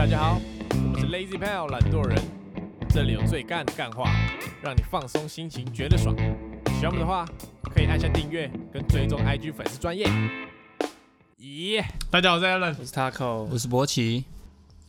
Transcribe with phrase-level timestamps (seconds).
[0.00, 0.40] 大家好，
[0.94, 2.18] 我是 Lazy Pal 懒惰人，
[2.88, 4.10] 这里有最干的干话，
[4.62, 6.16] 让你放松心情，觉得爽。
[6.68, 7.28] 喜欢我们的话，
[7.64, 10.06] 可以按下订阅跟追踪 IG 粉丝专业。
[11.38, 12.74] 咦，大家好，我是 Alan。
[12.78, 14.24] 我是 Taco，我是博奇，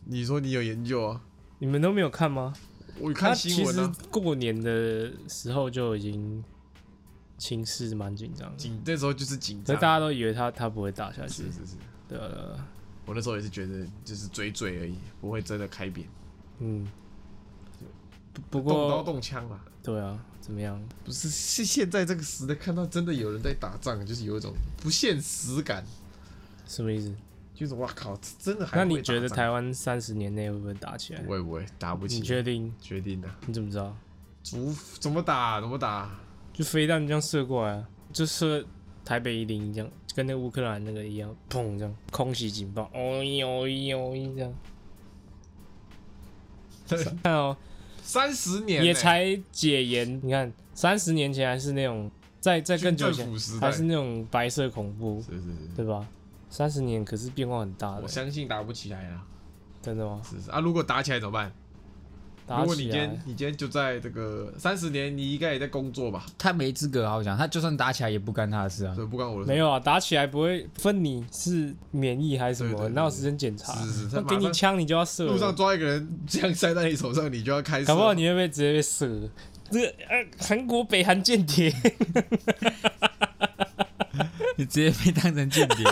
[0.06, 1.22] 你说你有研究啊？
[1.60, 2.54] 你们都没有看吗？
[2.98, 6.42] 我看新闻啊其，实过年的时候就已经
[7.38, 9.90] 情势蛮紧张的，紧那时候就是紧张可是大。
[9.90, 11.76] 家都以为他他不会打下去是，是是，
[12.08, 12.68] 对啊，对啊
[13.06, 16.08] 我那时候也是觉得就是嘴嘴而已，不会真的开扁，
[16.60, 16.88] 嗯，
[18.50, 19.60] 不不动刀过动枪啦。
[19.84, 20.80] 对啊，怎么样？
[21.04, 25.84] 不是，是现在这个时代看到真的有人在打仗，就是有一种不现实感，
[26.68, 27.14] 什么意思？
[27.56, 31.32] 就是哇靠，真的还那你觉得台湾三十年内会不会打起来不？
[31.32, 32.16] 会不会打不起？
[32.16, 32.74] 你确定？
[32.82, 33.30] 决定的？
[33.46, 33.96] 你怎么知道？
[34.44, 35.60] 怎怎么打？
[35.62, 36.10] 怎么打？
[36.54, 38.66] 就飞弹这样射过来啊，就射
[39.12, 44.54] 台北一零一这样，跟那乌克兰那个一样，砰这样空袭警报，哦咦哦咦哦咦这样。
[47.22, 47.58] 看哦，
[48.02, 52.10] 三十年欸也才解严，你看三十年前还是那种，
[52.40, 56.08] 在在更久以前还是那种白色恐怖，是是是，对吧？
[56.50, 59.22] 三十年可是变化很大的我，相信打不起来啦。
[59.82, 60.22] 真的吗？
[60.24, 61.52] 是是啊，如果打起来怎么办？
[62.48, 66.26] 打如果你，今天你今天就在这个三十年，你应该也在工作吧？
[66.38, 68.94] 他没资格好讲，他就算打起来也不干他的事啊。
[68.96, 69.48] 所以不关我的事。
[69.48, 73.74] 没有啊，打起来不会分你是免疫还是什么，对对对哪有时间检查？
[73.74, 77.86] 是是是给你枪你就要射，路上抓一个人，枪塞在你手上，你就要开始。
[77.86, 79.30] 搞不好你会被直接被射。
[79.72, 81.74] 这个呃，韩国北韩间谍，
[84.58, 85.86] 你直接被当成间谍。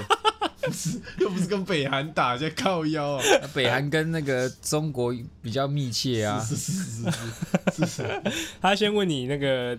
[1.19, 3.23] 又不是跟北韩打，在靠腰啊！
[3.53, 7.11] 北韩跟那个中国比较密切啊，是是是是
[7.73, 8.21] 是是
[8.61, 9.77] 他先问你那个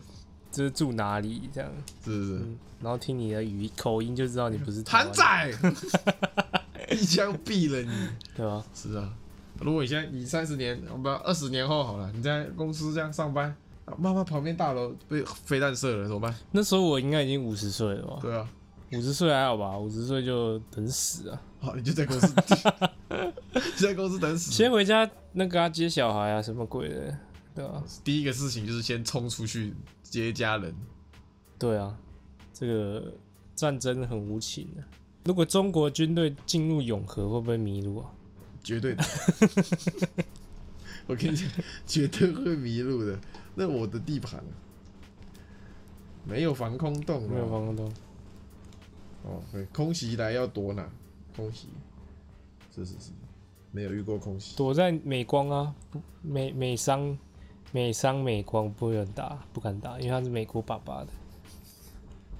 [0.52, 1.70] 就是住哪里这样，
[2.04, 5.54] 是是嗯，然后听你的语口音就知道你不是台韩仔，
[6.90, 8.08] 一枪毙了你。
[8.36, 8.64] 对吧？
[8.74, 9.12] 是啊，
[9.60, 13.54] 如果你现在你三十年，我们二十年后好了，你在公司这样上班，
[13.84, 16.34] 啊妈妈旁边大楼被飞弹射了怎么办？
[16.52, 18.18] 那时候我应该已经五十岁了吧？
[18.22, 18.48] 对啊，
[18.92, 19.78] 五十岁还好吧？
[19.78, 21.42] 五十岁就等死啊！
[21.60, 22.34] 好，你就在公司，
[23.76, 24.50] 就在公司等死。
[24.50, 27.18] 先回家那个啊接小孩啊，什么鬼的，
[27.54, 30.74] 对啊，第一个事情就是先冲出去接家人。
[31.58, 31.96] 对啊，
[32.52, 33.14] 这个
[33.54, 34.82] 战争很无情的、
[35.24, 38.10] 如果中国军队进入永和，会不会迷路啊？
[38.64, 39.04] 绝对的。
[41.06, 41.48] 我跟你讲，
[41.86, 43.18] 绝对会迷路的。
[43.54, 44.42] 那我的地盘，
[46.24, 47.92] 没有防空洞、啊，没有防空洞，
[49.24, 50.88] 哦，对，空袭来要躲哪？
[51.36, 51.68] 空袭，
[52.74, 53.10] 是是是，
[53.72, 54.56] 没有遇过空袭。
[54.56, 55.74] 躲在美光啊，
[56.22, 57.16] 美美商
[57.72, 61.08] 美商美光不会打，不敢打，因为他是美国爸爸的。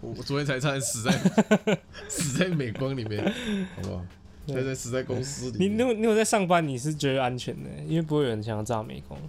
[0.00, 1.12] 我我昨天才差点死在
[2.08, 3.22] 死在美光里面，
[3.76, 4.04] 好不好？
[4.46, 5.70] 对才在死在公司里面。
[5.70, 9.20] 你你有你有在上班，你是觉得安全的，因为不会有人想要炸美光，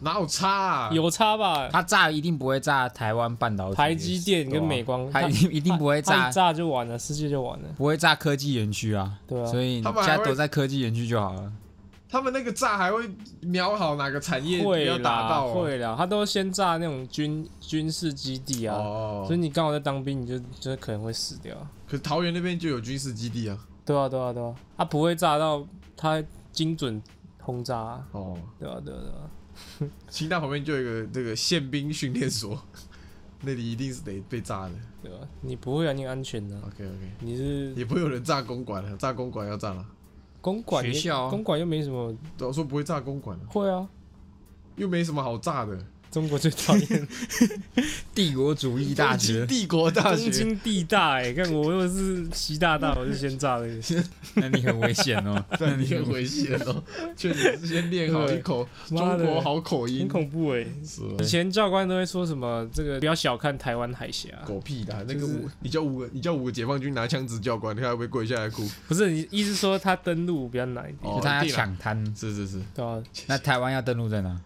[0.00, 0.90] 哪有差啊？
[0.92, 1.68] 有差吧？
[1.70, 9.18] 他炸一定不会炸台湾半导体，台积电跟美光，他一定一定不会炸他，炸就完了，世界就完了，不会炸科技园区啊。
[9.26, 9.46] 对啊。
[9.46, 11.52] 所以他们现在躲在科技园区就好了。
[12.12, 13.08] 他们那个炸还会
[13.40, 15.62] 瞄好哪个产业不会要打啦，到、哦。
[15.62, 21.54] 会了，他都先炸那种军军事基地啊，哦所以，你刚好在当兵，你就就可能会死掉。
[21.86, 23.56] 可是桃园那边就有军事基地啊。
[23.84, 25.64] 对啊，对啊，对啊，他不会炸到
[25.96, 27.00] 他精准
[27.40, 29.30] 轰炸、啊，哦，对啊，对啊，对啊。
[30.08, 32.60] 清大旁边就有一个这个宪兵训练所，
[33.42, 34.72] 那里一定是得被炸的。
[35.02, 39.86] 对啊，你不会啊，你安全的、OK OK，你是也不会有人炸公馆了，炸公馆要炸了。
[40.42, 43.88] 公馆也学校啊公馆又没什么，对我说不会炸公馆了，会啊，
[44.76, 45.78] 又没什么好炸的。
[46.10, 47.08] 中国最讨厌
[48.14, 54.04] 帝国主义大学，帝国大东学，京地大哎、看我如果是习大大，我就先炸那个，
[54.34, 55.44] 那你很危险哦。
[55.60, 56.82] 那你很危险哦，
[57.16, 59.94] 确实是先练好一口 中国好口音。
[59.94, 60.08] 很音。
[60.08, 60.66] 恐怖哎、
[61.20, 68.68] 以前教官都会说什么，这个不要小看台湾海峡，狗屁的，那个就是五，你叫五个，你叫五个解放军拿枪指教官，你看会不会跪下来哭？
[68.88, 72.04] 不是你意思说他登陆比较难一点，哦他要抢滩。
[72.16, 74.40] 是是是，对啊，那台湾要登陆在哪？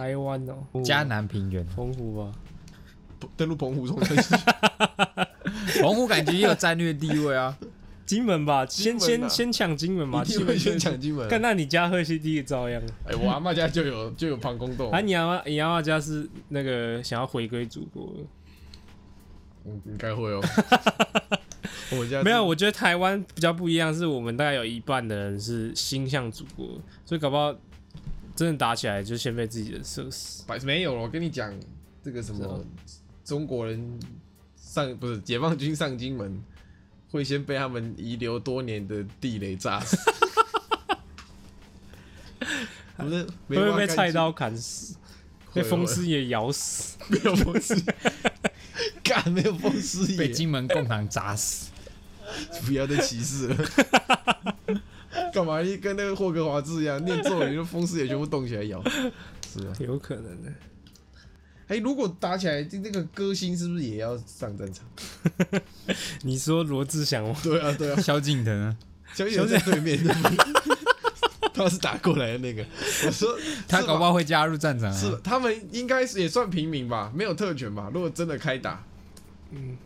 [0.00, 2.32] 台湾哦，嘉南平原，澎湖吧，
[3.36, 4.34] 登陆澎湖从登西，
[5.82, 7.54] 澎湖感觉也有战略地位啊。
[8.06, 11.28] 金门吧，先先先抢金门嘛，一定会先抢金门。
[11.28, 12.82] 干，那你家贺西第一个照样。
[13.06, 18.10] 哎，我阿妈家就有就有防空洞啊，，你阿妈，你阿妈家是那个想要回归祖国？
[19.66, 20.40] 嗯，应该会哦。
[21.92, 26.66] 我们家没有，我觉得台湾比较不一样，是我们大概有一半的人是心向祖国，
[27.04, 27.54] 所以搞不好
[28.40, 30.42] 真的打起来就先被自己人射死。
[30.46, 31.02] 百没有了。
[31.02, 31.54] 我跟你讲，
[32.02, 32.64] 这个什么
[33.22, 34.00] 中国人
[34.56, 36.42] 上不是解放军上金门，
[37.10, 39.94] 会先被他们遗留多年的地雷炸死。
[42.96, 44.94] 不是会梅不会被菜刀砍死？
[45.52, 46.96] 被会风师爷咬死？
[47.08, 47.76] 没有风师，
[49.04, 51.68] 干没有风师被，金门共党砸死。
[52.64, 53.56] 不要再歧视了。
[55.34, 55.62] 干嘛？
[55.62, 58.82] 一跟那个霍格华兹一样，念咒语，那风师也全部动起来咬。
[58.84, 60.52] 是啊，有可能的。
[61.68, 64.84] 哎、如果打起来，那个歌星是不是也要上战场？
[66.22, 67.36] 你说罗志祥吗？
[67.44, 68.76] 对啊，对啊，萧敬腾啊，
[69.14, 69.96] 萧敬腾在对面，
[71.54, 72.64] 他是打过来的那个。
[73.06, 73.38] 我说
[73.68, 75.20] 他搞不好好会加入战场是啊。
[75.22, 77.88] 他们应该是也算平民吧，没有特权吧？
[77.94, 78.84] 如果真的开打，
[79.52, 79.76] 嗯，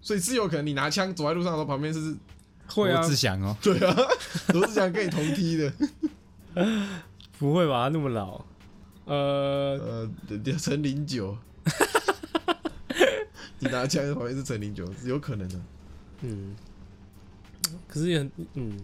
[0.00, 2.14] 所以是有可能你拿枪走在路上的时候，旁边是，
[2.66, 3.96] 会啊罗，志祥哦， 对啊，
[4.52, 5.72] 罗志祥跟你同梯的，
[7.38, 7.84] 不会吧？
[7.84, 8.44] 他那么老？
[9.06, 11.36] 呃，呃，陈零九，
[13.60, 15.60] 你拿枪旁边是陈零九，是有可能的。
[16.22, 16.56] 嗯，
[17.86, 18.78] 可是也很，嗯，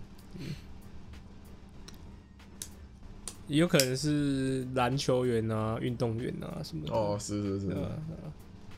[3.46, 6.92] 有可能是篮球员啊、运动员啊什么的。
[6.92, 8.28] 哦，是是是对，啊，啊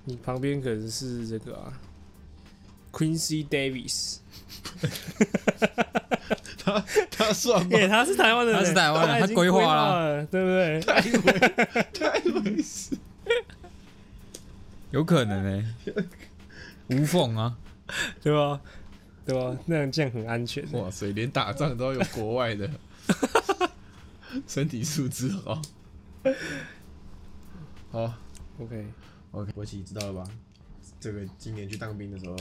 [0.04, 1.72] 你旁边可能是这个啊
[2.92, 4.18] ，Quincy Davis，
[6.64, 7.88] 他他算吗对？
[7.88, 10.80] 他是台湾的人，他是台湾人他规划划了了，对不对？
[10.80, 11.32] 太会
[11.92, 12.22] 太
[14.92, 15.64] 有可能哎。
[16.88, 17.56] 无缝啊，
[18.22, 18.60] 对吧？
[19.24, 19.56] 对吧？
[19.66, 20.62] 那样这样很安全。
[20.72, 22.68] 哇塞，连打仗都要有国外的，
[24.46, 25.62] 身体素质好。
[27.90, 28.12] 好
[28.58, 30.24] OK，，OK，国旗知道了吧？
[31.00, 32.36] 这个今年去当兵的时候，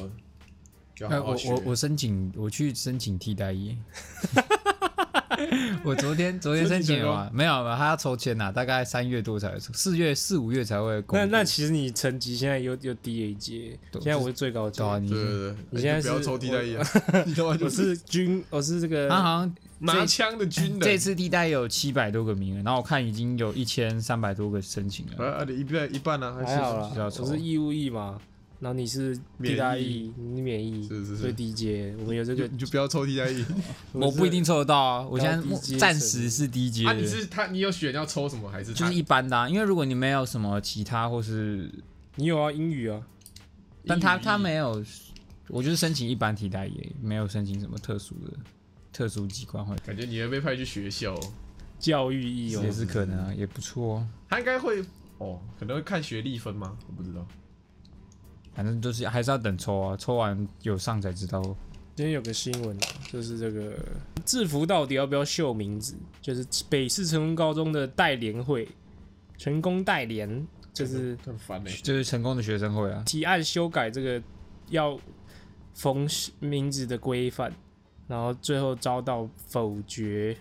[1.01, 1.49] 就要哎，好好学。
[1.49, 3.77] 我我我申请，我去申请替代役。
[5.83, 7.29] 我昨天昨天申申请了？
[7.33, 11.25] 没有没有，他要抽签呐，大概三月多才会抽，四月四五月才会公布。
[11.25, 16.87] 那那其实你成绩现在又又低了一阶，现在我是最高阶对，啊，你对对对，你现在不要抽替代役啊！
[17.25, 20.79] 你他妈我就是军，我是这个他好像拿枪的军人。
[20.79, 25.25] 这次替代有七百多个名额，然后我看已经有一千三百多个申请了。
[25.25, 26.35] 啊，你一半一半呢？
[26.35, 28.19] 还还好啦需要，抽我是义务役嘛，
[28.61, 31.17] 然后你是替代役，你免疫，是是是。
[31.17, 33.43] 最低阶，我们有这个你就你就不要抽替代役。
[33.91, 36.93] 我不一定抽得到啊，我现在暂时是低阶啊！
[36.93, 38.77] 你是他，你有选要抽什么还是他？
[38.77, 41.71] 就是一般的啊，因为如果你没有什么其他或是，
[42.17, 43.01] 你有啊，英语啊，
[43.87, 44.85] 但他他没有，
[45.47, 48.37] 我就是申请一般替代役，没有申请什么特殊的
[48.93, 51.15] 特殊机关会，感觉你会被派去学校。
[51.15, 51.33] 哦，
[51.79, 52.61] 教育役哦。
[52.63, 54.07] 也，是可能啊，也不错哦。
[54.29, 54.83] 他应该会
[55.17, 56.77] 哦，可能会看学历分吗？
[56.87, 57.25] 我不知道。
[58.53, 61.41] 反正就是还是要等抽啊，抽完有上才知道。
[61.95, 63.77] 今天有个新闻啊，就是这个
[64.25, 65.93] 制服到底要不要秀名字？
[66.21, 68.67] 就是北市成功高中的代联会，
[69.37, 71.71] 成功代联，就是很烦哎。
[71.83, 74.21] 就是成功的学生会啊，提案修改这个
[74.69, 74.97] 要
[75.73, 76.09] 封
[76.39, 77.53] 名字的规范，
[78.07, 80.35] 然后最后遭到否决。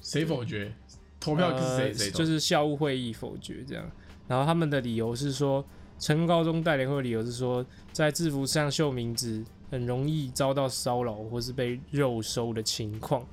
[0.00, 0.72] 谁否决？
[1.18, 2.18] 投票是谁呃谁投？
[2.18, 3.90] 就是校务会议否决这样。
[4.28, 5.64] 然后他们的理由是说，
[5.98, 13.26] 成功高中代联会的理由是说，在制服上秀名字很容易遭到骚扰或是被肉收的情况。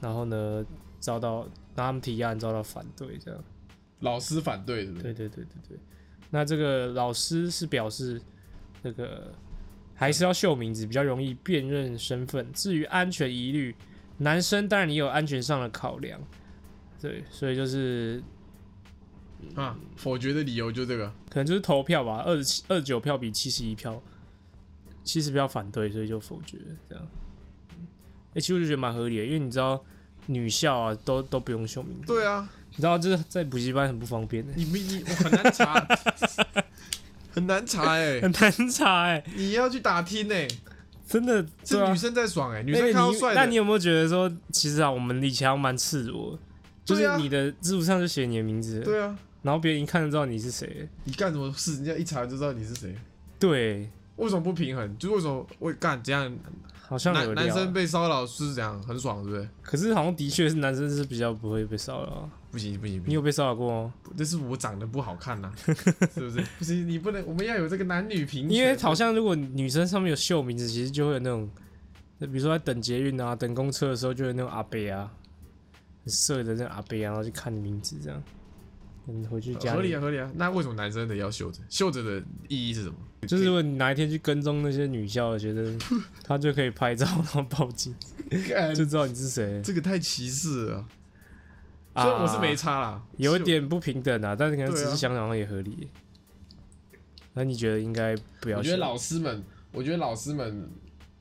[0.00, 0.64] 然后呢，
[1.00, 3.44] 遭到他们提案遭到反对这样。
[4.00, 5.02] 老师反对是不是？
[5.02, 5.78] 对对对对对。
[6.30, 8.20] 那这个老师是表示，
[8.82, 9.32] 那个
[9.94, 12.52] 还是要秀名字，比较容易辨认身份。
[12.52, 13.74] 至于安全疑虑，
[14.18, 16.20] 男生当然也有安全上的考量，
[17.00, 18.22] 对，所以就是
[19.54, 21.12] 啊，否决的理由就这个。
[21.30, 24.00] 可能就是投票吧，二十七、二十九票比七十一票，
[25.04, 27.06] 七十票反对，所以就否决了这样。
[28.34, 29.82] 哎、其实我就觉得蛮合理的，因为你知道
[30.26, 31.98] 女校啊都都不用秀名。
[32.00, 35.86] 字，对啊，你知道这在补习班很不方便的，你你你我很难查，
[37.32, 40.46] 很难查哎、很难查哎、你要去打听哎、
[41.06, 46.38] 真的是女生在爽哎、女生那你看到帅的，那你有没有觉得说，其实啊，我们以前还蛮赤裸，
[46.84, 50.88] 就是你的字幕上就写你的名字，对啊，然后别人一看就知道你是谁。
[51.04, 52.94] 你干什么事，人家一查就知道你是谁。
[53.38, 54.98] 对，为什么不平衡？
[54.98, 56.36] 就是为什么会干这样？
[56.88, 59.46] 好像男男生，被骚扰是这样很爽，对不对？
[59.62, 62.30] 可是好像的确是男生是比较不会被骚扰啊。
[62.50, 63.94] 不行不行，你有被骚扰过吗？
[64.16, 65.52] 那是我长得不好看呐、
[66.14, 66.42] 是不是？
[66.58, 68.50] 不行，你不能，我们要有这个男女平权。
[68.50, 71.46] 因为好像如果女生上面有秀名字，其实就会有那种，
[72.20, 75.12] 比如说在等捷运啊、等公车的时候，就有那种阿伯啊，
[76.04, 78.22] 很色的那种阿伯啊，然后去看你名字这样。
[79.08, 80.30] 嗯，回去家合理啊，合理啊。
[80.34, 81.60] 那为什么男生的要袖子？
[81.68, 82.94] 袖子的意义是什么？
[83.26, 85.78] 就是如果你哪一天去跟踪那些女校的学生，
[86.22, 87.94] 他就可以拍照然后报警，
[88.76, 89.60] 就知道你是谁。
[89.64, 90.86] 这个太歧视了。
[91.94, 95.88] 啊虽然我是没差啦，有一点不平等啊，但是可能只是想想好像也合理。
[97.34, 98.58] 那你觉得应该不要？
[98.58, 100.70] 我觉得老师们，我觉得老师们，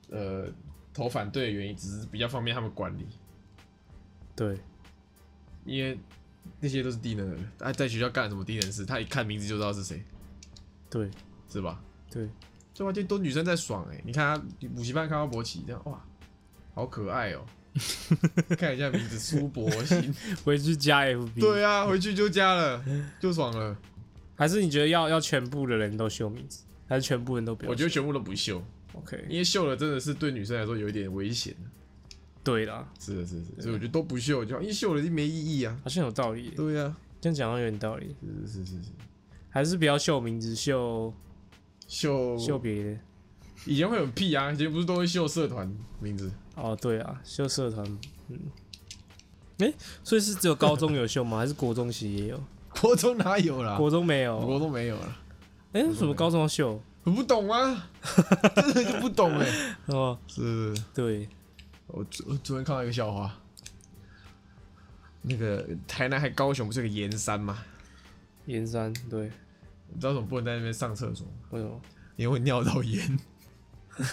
[0.09, 0.45] 呃，
[0.93, 3.07] 投反对的原因只是比较方便他们管理。
[4.35, 4.55] 对，
[5.65, 5.97] 因为
[6.59, 10.03] 那些都是低能儿，他在学校干什么低能事，他一看名字就知道是谁，
[10.89, 11.09] 对
[11.51, 11.81] 是吧？
[12.09, 12.27] 对，
[12.73, 16.03] 这发现都女生在爽哎、你看他补习班看到博奇这样，哇，
[16.73, 17.45] 好可爱哦、
[18.57, 21.39] 看一下名字苏博奇， 回去加 FB。
[21.39, 22.83] 对啊，回去就加了，
[23.19, 23.77] 就爽了。
[24.35, 27.71] 还是你觉得要要全部的人都秀名字，还是全部人都不要？
[27.71, 29.25] 我觉得全部都不秀，OK。
[29.29, 31.55] 因为秀了真的是对女生来说有一点危险。
[32.47, 35.77] 对啦，是的，是的，是所以我觉得都不秀，就好因秀了就没意义啊。
[35.83, 36.49] 好像有道理。
[36.55, 38.15] 对呀、这样讲到有点道理。
[38.21, 38.89] 是是是是是，
[39.49, 41.13] 还是不要秀名字，秀
[41.89, 42.97] 秀秀别的。
[43.65, 46.31] 以前会有屁啊，以前不是都会秀社团名字？
[46.55, 47.85] 哦，对啊，秀社团，
[48.29, 48.39] 嗯，
[49.57, 49.73] 诶，
[50.05, 51.39] 所以是只有高中有秀吗？
[51.39, 52.41] 还是国中其实也有？
[52.79, 53.75] 国中哪有啦？
[53.75, 54.39] 国中没有。
[54.39, 55.17] 国中没有了，
[55.73, 56.81] 诶，为什么高中要秀？
[57.03, 57.89] 我不懂啊，
[58.55, 59.47] 真的就不懂哎、
[59.87, 61.27] 哦，是，对，
[61.87, 63.31] 我昨我昨天看到一个笑话，
[65.21, 67.63] 那个台南还高雄不是有个盐山吗？
[68.45, 69.31] 盐山，对，
[69.93, 71.33] 你知道为什么不能在那边上厕所吗？
[71.51, 71.81] 为什么？
[72.15, 73.19] 因为会尿到盐，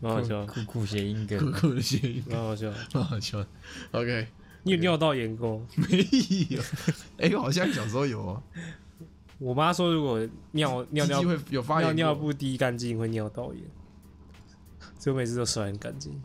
[0.00, 2.72] 蛮好笑，酷酷谐音酷梗，酷酷的谐音，蛮好笑。
[2.94, 3.46] 蛮好笑的。
[3.92, 4.28] OK，
[4.62, 5.64] 你有尿到盐过？
[5.76, 6.06] 没
[6.50, 6.62] 有，
[7.18, 8.42] 哎、好像小时候有哦、
[9.38, 13.62] 我妈说，如果尿尿尿会有发尿炎过尿不滴干净，会尿到盐，
[14.98, 16.20] 所以我每次都刷很干净。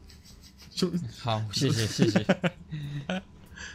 [0.69, 0.89] 就
[1.21, 2.25] 好，谢谢谢谢。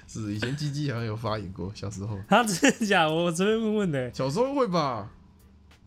[0.09, 3.14] 是以前鸡鸡好像有发炎过，小时候，他，真的假的？
[3.14, 5.11] 我随便问问的，小时候会吧？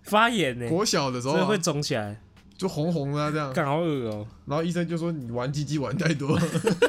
[0.04, 2.22] 发炎呢，国小的时候、啊、会肿起来，
[2.56, 4.28] 就红红的、啊、这样，干好恶哦。
[4.46, 6.40] 然后医生就说你玩鸡鸡玩太多，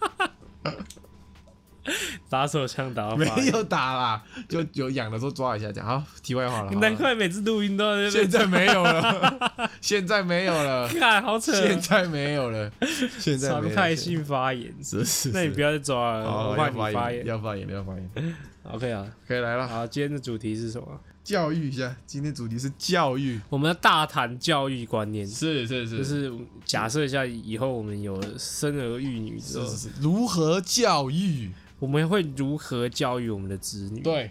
[2.29, 5.87] 打手枪打到没，有打啦，就有痒的时候抓一下这样。
[5.89, 12.71] 好，题外话了，好难怪每次录音都在那边现在没有了， 现在没有了，看，好扯，现在没有了，
[13.19, 14.73] 现在常态性发炎。
[14.83, 17.25] 是是，那你不要，再抓了，好我怕你发炎。
[17.25, 20.87] 要发炎，要发炎，OK 啊，可以来了，好，今天的主题是什么？
[21.25, 25.99] 教育一下，今天主题是教育，我们要大谈教育观念，是是是。
[25.99, 26.33] 就是
[26.65, 29.67] 假设一下，以后我们有生儿育女之后。
[29.67, 31.51] 是，是是，如何教育？
[31.79, 34.31] 我们会如何教育我们的子女？，对，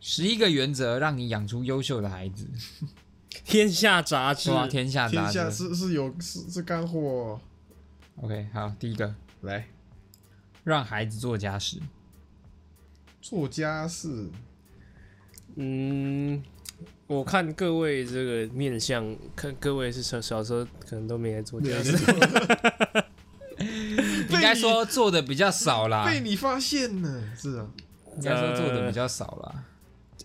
[0.00, 2.46] 十一个原则让你养出优秀的孩子，
[3.44, 4.50] 天下杂志？
[4.70, 5.38] 天下天杂志。
[5.38, 7.40] 下是是有是是干货哦
[8.22, 9.68] ，OK，好，第一个，来
[10.64, 11.78] 让孩子做家事。
[13.20, 14.28] 做家事，
[15.54, 16.42] 嗯，
[17.06, 23.01] 我看各位这个面相，看各位是小小时候可能都没在做家事，应
[24.52, 27.66] 该说做的比较少啦，被你发现了，是啊，
[28.16, 29.64] 应该说做的比较少啦。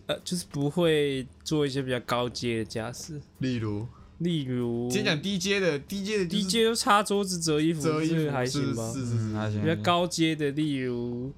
[0.06, 3.86] 呃，就是不会做一些比较高阶的家事，例如，
[4.20, 8.94] 例如先讲低阶的，低阶的就是低阶就擦桌子、折衣服，折衣这个服还行吧？
[8.94, 9.62] 是是嗯，还，行。
[9.62, 11.34] 比较高阶的，例如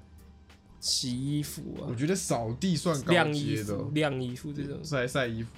[0.79, 1.89] 洗衣服啊。
[1.89, 5.49] 我、觉得扫地算高晾衣阶的哦，，服晾衣服这种，晒晒衣服，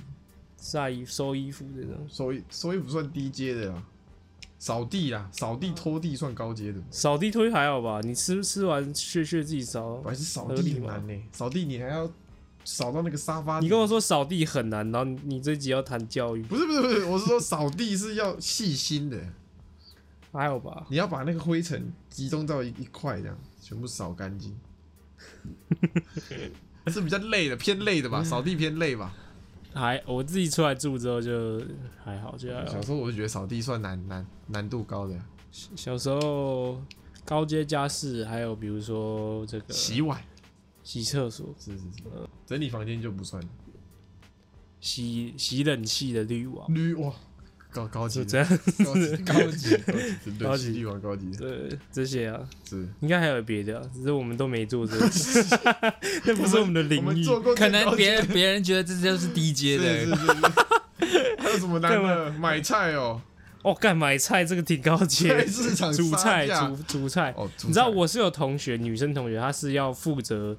[0.57, 2.07] 晒衣服、收衣服这种。
[2.09, 3.83] 收衣收衣服算低阶的啦，
[4.61, 7.99] 扫地啊，扫地拖地算高阶的，扫地拖地还好吧？
[8.03, 9.99] 你吃吃完屑屑自己扫。
[10.03, 12.07] 还是扫地很难呢，扫地你还要
[12.63, 19.19] 扫到那个沙发，你跟我说扫地很难，然后你你这集要谈教育，不是不是不是，我是说扫地是要细心的，
[20.31, 20.85] 还好吧？
[20.91, 24.55] 你要把那个灰尘集中到一一块，这样全部扫干净，
[26.85, 28.23] 是比较累的，偏累的吧？
[28.23, 29.11] 扫地偏累吧？
[29.73, 31.61] 还我自己出来住之后就
[32.03, 32.81] 还好，就还好小。
[32.81, 35.19] 时候我就觉得扫地算难难难度高的，
[35.51, 36.81] 小时候
[37.25, 40.21] 高阶家事，还有比如说这个洗碗。
[40.83, 42.03] 洗厕所、是是是，
[42.43, 43.41] 整理房间就不算，
[44.79, 47.13] 洗洗冷气的滤网，滤哇
[47.71, 48.47] 高高级这样。
[48.83, 49.77] 高级 高级高级
[50.37, 50.63] 对高级。
[50.63, 51.37] 洗滤网高级的。
[51.37, 55.09] 对，这些啊，是，应该还有别的、啊，只是我们都没做这个，
[56.25, 57.05] 那不是我们的领域。
[57.05, 60.15] 我们做过可更高级能别人别人觉得这就是低阶的，
[61.39, 62.31] 还有什么难的？
[62.31, 63.21] 买菜哦，
[63.63, 66.67] 哦，干买菜这个挺高阶菜，市场杀煮菜价。
[66.67, 67.33] 煮煮菜。
[67.63, 70.57] 你知道菜我是有同学，女生同学，她是要负责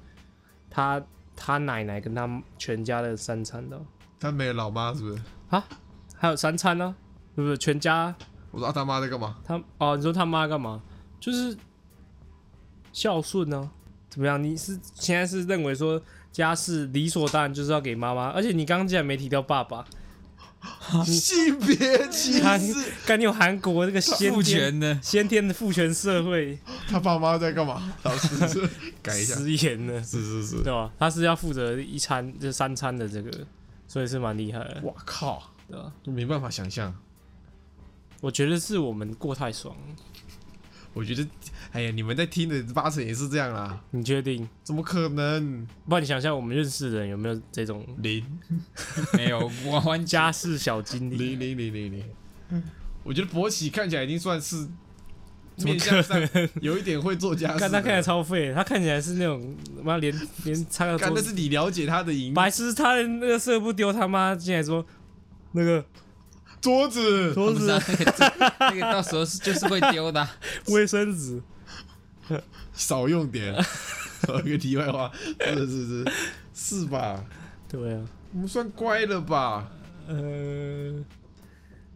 [0.69, 1.01] 她
[1.35, 3.85] 她奶奶跟她全家的三餐的哦，
[4.19, 5.21] 他没有老妈是不是？
[5.49, 5.63] 啊？
[6.15, 6.95] 还有三餐呢、
[7.35, 8.13] 不是全家
[8.51, 9.37] 我说啊他妈在干嘛？
[9.43, 10.81] 他哦，你说他妈干嘛？
[11.19, 11.57] 就是
[12.91, 13.71] 孝顺呢、
[14.09, 14.41] 怎么样？
[14.43, 19.83] 你是现在是认为说家事理所当然就是要给妈妈，而且你刚刚竟然没提到爸爸，
[21.05, 22.73] 性别歧他视，
[23.05, 24.99] 干你有韩国这个先父天权呢？
[25.01, 27.93] 先天的父权社会他爸妈在干嘛？
[28.03, 28.69] 老师是
[29.01, 30.91] 改一下，食言呢，是是是，对吧？
[30.99, 33.31] 他是要负责一餐这三餐的这个，
[33.87, 35.91] 所以是蛮厉害的，我靠，对吧？
[36.05, 36.93] 没办法想象，
[38.23, 39.95] 我觉得是我们过太爽了，
[40.93, 41.27] 我觉得，
[41.73, 44.47] 哎呀，你们在听的八成也是这样啦，你确定？
[44.63, 45.67] 怎么可能？
[45.85, 48.25] 不然你想象我们认识的人有没有这种零
[49.17, 51.17] 没有玩玩家事小经历？
[51.17, 52.63] 零零零零零。
[53.03, 54.65] 我觉得博喜看起来已经算是
[55.57, 56.17] 怎么面相上？
[56.61, 57.59] 有一点会做家事的。
[57.59, 59.53] 看他看起来超废，他看起来是那种
[59.83, 64.85] 妈连连擦个干，桌子，那是你了解他的赢白痴，他的那个色不丢，他妈进来说
[65.51, 65.83] 那个
[66.63, 70.31] 桌子，桌子不是啊，那个那个到时候是就是会丢的啊、
[70.71, 71.41] 卫生纸，
[72.73, 73.53] 少用点。
[74.25, 76.05] 说一个题外话，是是是
[76.53, 77.21] 是吧？
[77.67, 78.01] 对啊，
[78.31, 79.69] 我们算乖了吧？
[80.07, 80.15] 呃，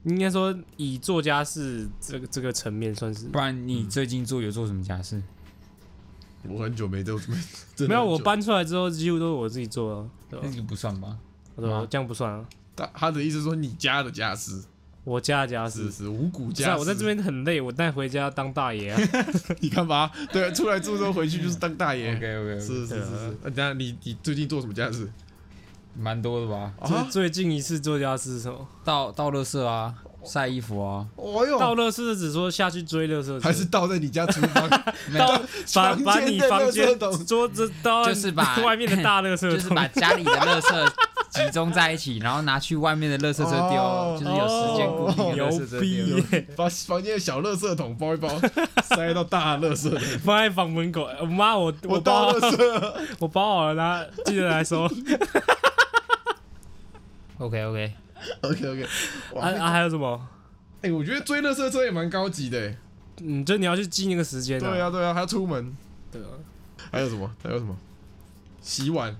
[0.04, 5.24] 应该说以做家事这个这个层面算是不然你最近做有做什么家事？
[6.44, 7.18] 我很久没做
[7.88, 10.56] 没有，我搬出来之后几乎都是我自己做啊，对吧那？
[10.58, 11.18] 个不算吧？
[11.56, 11.88] 对吧啊？
[11.90, 12.46] 这样不算啊，
[12.78, 14.62] 他他的意思说你家的家事
[15.04, 15.86] 我家的家事。
[15.86, 16.80] 是是五谷家事。
[16.80, 19.00] 我在这，边很累，我带回家当大爷啊。
[19.62, 20.12] 你干嘛？
[20.32, 22.12] 对，出来住之后回去就是当大爷。
[22.16, 23.38] OK OK，是是是。
[23.56, 25.10] 那你你最近做什么家事
[25.98, 26.74] 蛮多的吧？
[26.86, 27.08] 最啊？
[27.10, 28.68] 最近一次做家事是什么？
[28.84, 34.70] 倒倒垃圾啊，晒衣服啊，哦哟，倒乐色是指说下去追乐色车，还是倒在你家厨房？
[35.18, 35.42] 倒
[35.74, 40.92] 把把你房间桶桌子倒在就是把外面的大乐色，就是把家里的垃圾
[41.30, 46.40] 集中在一起，然后拿去外面的垃圾车丢，哦就是有时间固定垃圾车丢。
[46.40, 46.48] 耶！
[46.56, 48.30] 把房间的小垃圾桶包一包，
[48.84, 50.00] 塞到大垃圾桶。
[50.20, 54.90] 放在房门口，我妈我我包倒垃圾，我包好了，拿记得来收。
[57.38, 58.84] OK OK，OK OK。
[59.40, 60.28] 啊，啊，还有什么？
[60.82, 62.60] 哎，我觉得追垃圾车也蛮高级的。
[62.60, 62.78] 哎
[63.20, 65.76] 嗯，就你要去记那个时间对啊对啊，还要出门。
[66.12, 66.30] 对啊，
[66.92, 67.30] 还有什么？
[67.44, 67.76] 还有什么？
[68.62, 69.16] 洗碗。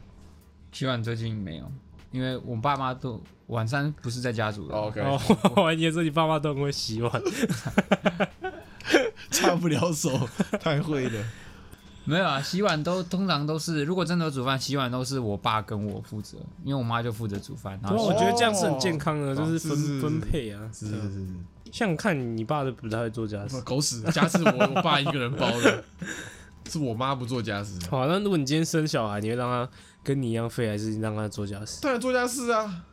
[0.72, 1.72] 洗碗最近没有，
[2.18, 4.76] 因为我爸妈都晚上不是在家煮的。
[4.76, 5.22] 哦 OK，哦，
[5.56, 7.22] 我还以为说你爸妈都很会洗碗，
[9.30, 10.10] 插不了手，
[10.60, 11.24] 太会了。
[12.06, 17.80] 没有啊，洗碗都通常都是，如果真的有煮饭，洗碗都是我爸跟我负责，因为我妈就负责煮饭。
[17.84, 20.62] 我觉得这样是很健康的，哦就是分分配啊。
[20.74, 21.28] 是是是是。
[21.70, 25.84] 像看你爸都不太会做家事，狗屎，家事我我爸一个人包的，
[26.70, 27.78] 是我妈不做家事。
[27.90, 29.70] 好，那如果你今天生小孩，你会让他
[30.08, 31.82] 跟你一样废，还是让他做家事？
[31.82, 32.84] 当然做家事啊，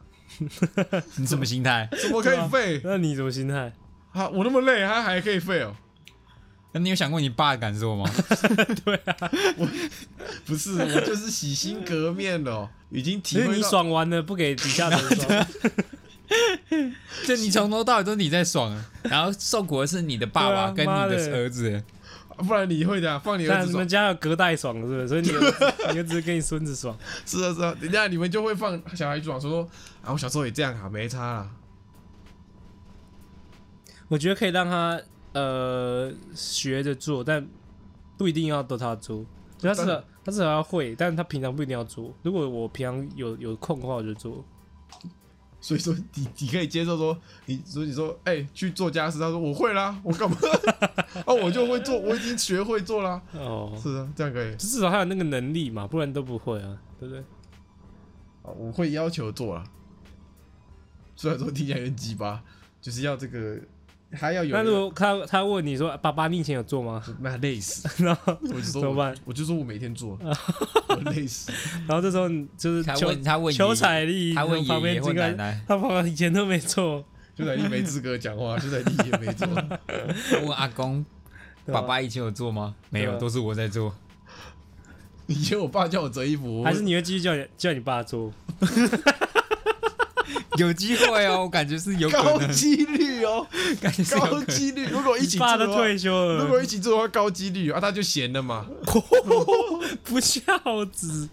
[1.14, 1.88] 你什么心态？
[2.02, 3.72] 怎么可以废那你什么心态？
[4.10, 4.28] 啊？
[4.30, 5.76] 我那么累，他还可以废哦？
[6.72, 8.10] 那你有想过你爸的感受吗？
[8.84, 9.68] 对啊，我
[10.44, 13.70] 不是，我就是洗心革面了哦，已经体因为你会。
[13.70, 15.46] 爽完了，不给底下的人爽。
[17.26, 21.80] 就你从头到尾都是你在爽，然后受苦的是你的爸爸跟你的儿子。
[22.36, 23.88] 不然你会的，放你儿子爽你们。
[23.88, 25.08] 家有隔代爽是不是？
[25.08, 26.96] 所以你儿子你儿子跟你孙子爽。
[27.24, 29.68] 是啊是啊，等一下你们就会放小孩爽，说说
[30.02, 31.50] 啊，我小时候也这样啊，没差啦。
[34.08, 35.00] 我觉得可以让他
[35.32, 37.46] 呃学着做，但
[38.16, 39.24] 不一定要都他做。
[39.58, 42.14] 就他至少他至少要会，但是他平常不一定要做。
[42.22, 44.44] 如果我平常有有空的话，我就做。
[45.64, 50.36] 所以说你你可以接受说，你所以你说哎、去做家事，他说我会啦，我干嘛？
[51.24, 53.22] 啊 我就会做，我已经学会做啦。
[53.32, 54.54] 哦，是啊，这样可以。
[54.56, 57.24] 至少他有那个能力嘛，不然都不会啊，对不对？
[58.42, 59.64] 啊我会要求做啊。
[61.16, 62.42] 虽然说听起来有点鸡巴，
[62.82, 63.58] 就是要这个
[64.14, 64.64] 还要有人。
[64.64, 69.14] 那如果他他问你说：“爸爸，你以前有做吗那累死， 然后我就说我怎么办？
[69.24, 70.18] 我就说我每天做，
[70.88, 71.52] 我累死。
[71.88, 79.46] ”然后这时候你就是他求问他问求彩丽，他问爷爷奶奶，他爸爸以前都没做， 就在你没资格讲话，邱彩丽也没做。
[79.46, 81.04] 他问阿公，
[81.66, 82.74] 爸爸以前有做吗？
[82.90, 83.94] 没有，都是我在做。
[85.26, 88.30] 以前我爸叫我折衣服，还是你会继续叫你叫你爸做？
[90.58, 93.46] 有机会哦，我感觉是有可高能，几率哦，
[93.80, 94.46] 感觉是有高可能。
[94.46, 94.86] 几率。
[94.86, 98.66] 如果一起你爸都做的话，退休了，如果一起做的话，高几率啊，他就闲了嘛，
[100.04, 100.42] 不孝
[100.92, 101.28] 子，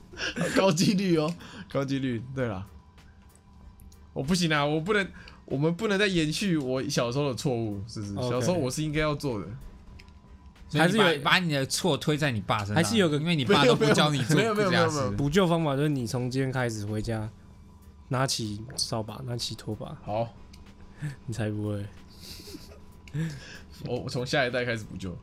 [0.56, 1.34] 高几率哦，
[1.72, 2.22] 高几率。
[2.36, 2.66] 对了，
[4.14, 5.08] 我不行啊，我不能，
[5.46, 9.46] 我们不能再延续我小时候的错误，是不是？OK 小时候我是应该要做的，
[10.68, 17.30] 所以还是有把把你的错推在你爸身上，还是有个因为你爸都不教你做没有没有没有没有没有家事补救方法就是你从今天开始回家，
[18.12, 20.36] 拿起扫把，拿起拖把，好，
[21.26, 21.86] 你才不会，
[23.88, 25.18] 我我从下一代开始补救，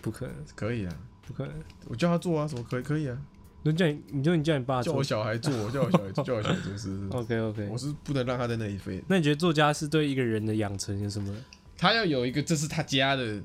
[0.00, 1.54] 不可能，可以啊，不可能。
[1.88, 3.18] 我叫他做啊，什么可以可以啊，
[3.62, 4.94] 那叫你，你就你叫你爸做。
[4.94, 5.04] 叫我。
[5.04, 11.36] 小孩做， 叫我小孩做，叫我小孩做，是是是，OK OK，我是不能让他在那里飞，那你觉得作家是对一个人的养成有什么？
[11.76, 13.42] 他要有一个这是他家的，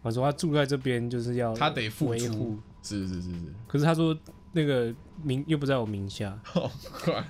[0.00, 3.36] 我说他住在这边就是要他得付出，是是是是，
[3.68, 4.16] 可是他说
[4.52, 7.24] 那个名又不在我名下，好快，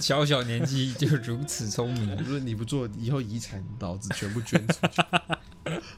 [0.00, 5.02] 小小年纪就如此聪明我，说你不做，以后遗产老子全部捐出去，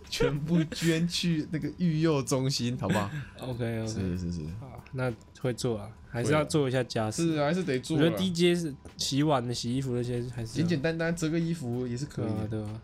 [0.08, 7.34] 全部捐去那个育幼中心，好不好？OK OK，是是是，好，那会做啊，还是要做一下家事。
[7.34, 7.98] 是还是得做。
[7.98, 12.48] 我觉得 DJ 是洗碗的、洗衣服那些还是简简单单折个衣服也是可以的。
[12.48, 12.80] 对啊。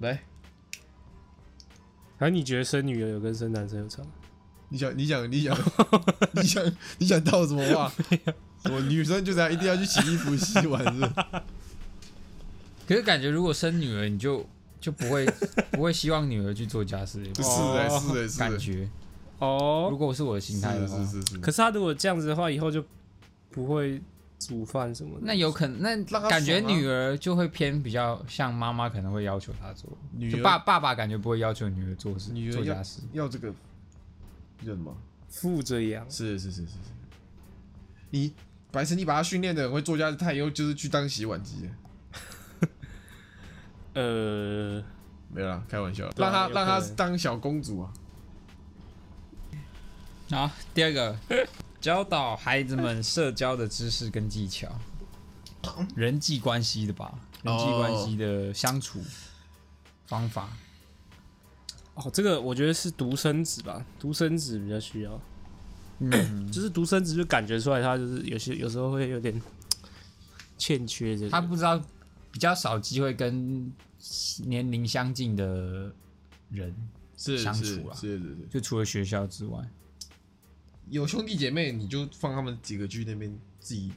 [0.00, 0.22] 来，
[2.18, 4.02] 还是你觉得生女儿有跟生男生有差？
[4.70, 5.56] 你想你想你想
[6.32, 7.92] 你想你想套什么话？
[8.70, 11.12] 我女生就这样一定要去洗衣服、洗碗是不是？
[12.86, 14.44] 可是感觉如果生女儿，你就
[14.80, 15.26] 就不会
[15.72, 18.88] 不会希望女儿去做家事，是哎哦是哎是哎，感觉。
[19.38, 21.38] 哦如，果是我的心态的话，是是是是。
[21.38, 22.84] 可是他如果这样子的话，以后就
[23.50, 24.00] 不会
[24.38, 25.26] 煮饭什么的。
[25.26, 33.00] 那有可能，那感觉女儿就会偏比较像妈妈可能会要求她做，女儿爸爸爸感觉不会要求女儿做事女儿做家事。
[33.12, 33.52] 要这个
[34.66, 34.96] 叫什么？
[35.28, 36.78] 负着养，是是是是是。
[38.10, 38.32] 你
[38.70, 41.68] 白痴，你把他训练的很会做家事，他以后就是去当洗碗机。
[43.94, 44.82] 呃，
[45.30, 47.92] 没有啦，开玩笑，啊让他让他当小公主啊。
[50.30, 51.16] 好，第二个，
[51.80, 54.68] 教导孩子们社交的知识跟技巧，
[55.94, 59.02] 人际关系的吧，人际关系的相处
[60.06, 60.48] 方法。
[61.98, 65.20] 哦，这个我觉得是独生子吧，独生子比较需要，
[65.98, 69.40] 嗯， 就是独生子就感觉出来他就是有些有时候会有点
[70.56, 71.30] 欠缺这个。
[71.30, 71.76] 他不知道
[72.30, 73.72] 比较少机会跟
[74.44, 75.92] 年龄相近的
[76.50, 76.72] 人，
[77.16, 78.46] 是相是处啊是是是。
[78.48, 79.58] 就除了学校之外，
[80.90, 83.90] 有兄弟姐妹，你就放他们几个去那边自己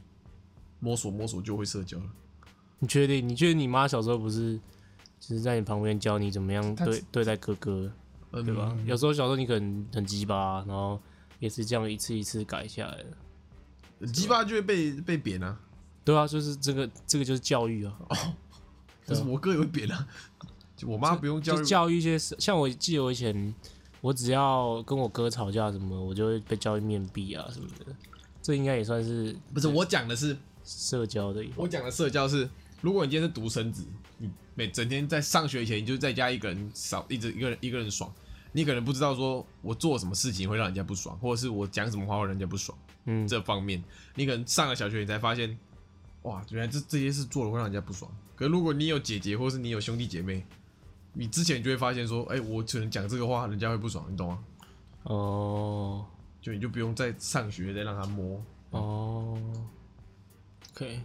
[0.80, 2.10] 摸索摸索，就会社交了。
[2.80, 3.28] 你确定？
[3.28, 4.58] 你觉得你妈小时候不是
[5.22, 7.88] 就是在你旁边教你怎么样对对待哥哥，
[8.32, 8.76] 嗯对吧？
[8.84, 11.00] 有时候小时候你可能很鸡巴，然后
[11.38, 14.06] 也是这样一次一次改下来的。
[14.08, 15.56] 鸡巴就会被被贬啊，
[16.04, 17.96] 对啊，就是这个这个就是教育啊，
[19.06, 20.08] 可是我哥也会贬啊。
[20.74, 23.54] 就我妈不用教就育，教育一些像我记得我以前，
[24.00, 27.94] 我只要跟我哥吵架什么，我就会被教育面壁啊什么的。
[28.42, 31.44] 这应该也算是不是我讲的是，社交的。
[31.54, 34.01] 我讲的社交是，如果你今天是独生子，你
[34.54, 38.12] 每整天在上学以前，你就在家一个人少一直一个人一个人爽，
[38.52, 42.76] 你可能不知道说我做什么事情会让人家不爽，或者是我讲什么话会让人家不爽。
[43.04, 43.82] 嗯，这方面，
[44.14, 45.58] 你可能上了小学，你才发现，
[46.22, 48.10] 哇，原来这这些事做了会让人家不爽。
[48.36, 50.44] 可如果你有姐姐，或是你有兄弟姐妹，
[51.12, 54.44] 你之前就会发现说，哎、我可能讲这个话，人家会不爽，你懂吗？
[55.04, 56.06] 哦
[56.40, 58.40] 就你就不用再上学再让他摸。
[58.70, 59.38] 哦
[60.72, 61.00] ，OK。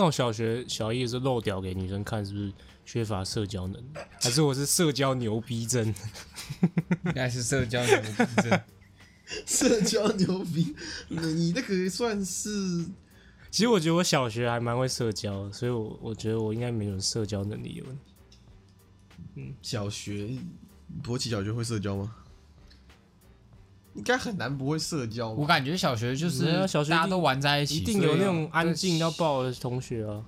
[0.00, 2.50] 那我小学小一的时候漏屌给女生看，是不是
[2.86, 3.86] 缺乏社交能力？
[4.18, 5.94] 还是我是社交牛逼症？
[7.04, 8.60] 应该是社交牛逼症。
[9.44, 10.74] 社交牛逼，
[11.08, 12.86] 你那个算是
[13.50, 18.14] 其实我觉得我小学还蛮会社交的，所以我我觉得我应该没有社交能力有问题。
[19.34, 20.30] 嗯小学，
[21.02, 22.14] 博奇小学会社交吗？
[24.00, 25.36] 应该很难不会社交吧。
[25.38, 30.24] 我感觉小学就是没有小学一大家都玩在一起，一定有那种安静要到爆的同学啊。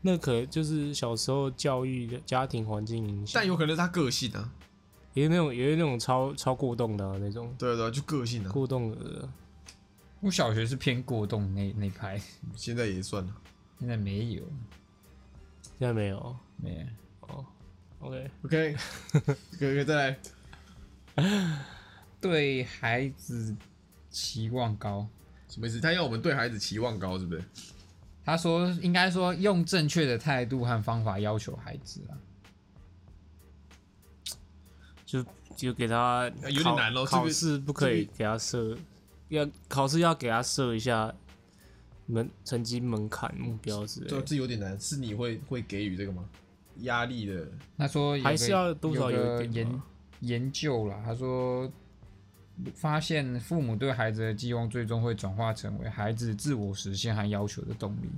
[0.00, 4.52] 那可能就是小时候教育的家庭环境影响但，有可能是他个性啊，
[5.12, 8.50] 也有那种也有那种超超过动的、啊、那种对对，就个性啊。
[8.52, 9.28] 过动的，
[10.20, 12.20] 我小学是偏过动那那派，
[12.54, 13.36] 现在也算了。
[13.80, 14.42] 现在没有，
[15.78, 16.36] 现在没有。
[16.56, 17.44] 没有。
[18.00, 18.76] OK，OK，
[19.12, 20.18] 可以可以再来。
[22.20, 23.56] 对孩子
[24.10, 25.06] 期望高，
[25.48, 25.80] 什么意思？
[25.80, 27.44] 他要我们对孩子期望高，是不是？
[28.24, 32.14] 他说应该说用正确的态度和方法要求孩子啊。
[35.04, 35.24] 就
[35.56, 38.78] 就给他有点难咯这个考试不可以给他设，
[39.28, 41.12] 要考试要给他设一下
[42.06, 44.22] 门成绩门槛目标之类这的。
[44.22, 46.24] 这有点难，是你会会给予这个吗？
[46.78, 47.46] 压力的，
[47.76, 49.82] 他说有个还是要多少有点吧研
[50.52, 51.70] 究了，他说
[52.74, 58.08] 发现父母对孩子的寄望最终会转化成为孩子自我实现和要求的动力，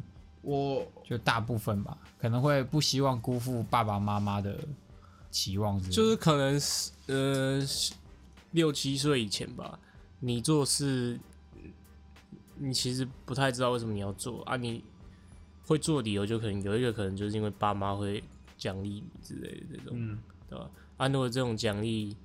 [0.43, 4.59] 我就大部分吧，可能会不希望辜负爸爸妈妈的
[5.31, 7.63] 期望之类的，就是可能是呃
[8.51, 9.79] 六七岁以前吧，
[10.21, 11.19] 你做事
[12.57, 14.85] 你其实不太知道为什么你要做啊，你
[15.67, 18.23] 会做理由就可能有一个可能就是因为爸妈会
[18.59, 20.71] 奖励你之类的这种，嗯，对吧？
[20.97, 22.17] 啊，如果这种奖励，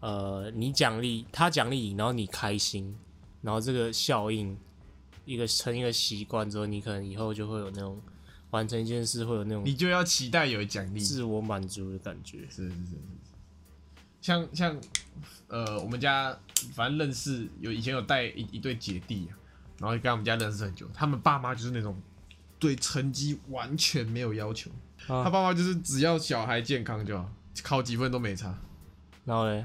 [0.00, 2.96] 呃，你奖励他奖励你，然后你开心，
[3.42, 4.56] 然后这个效应
[5.24, 8.00] 一个成一个习惯之后，你可能以后就会有那种
[8.50, 11.00] 完成一件事会有那种你就要期待有奖励。
[11.00, 12.40] 自我满足的感觉。
[12.48, 12.92] 是是是
[14.20, 14.80] 像像
[15.48, 16.38] 呃，我们家
[16.72, 19.36] 反正认识有以前有带一一对姐弟啊，
[19.78, 22.00] 然后跟我们家认识很久，他们爸妈就是那种
[22.58, 24.70] 对成绩完全没有要求，
[25.06, 27.28] 他爸妈就是只要小孩健康就好，
[27.62, 28.54] 考几分都没差。
[29.24, 29.64] 然后嘞，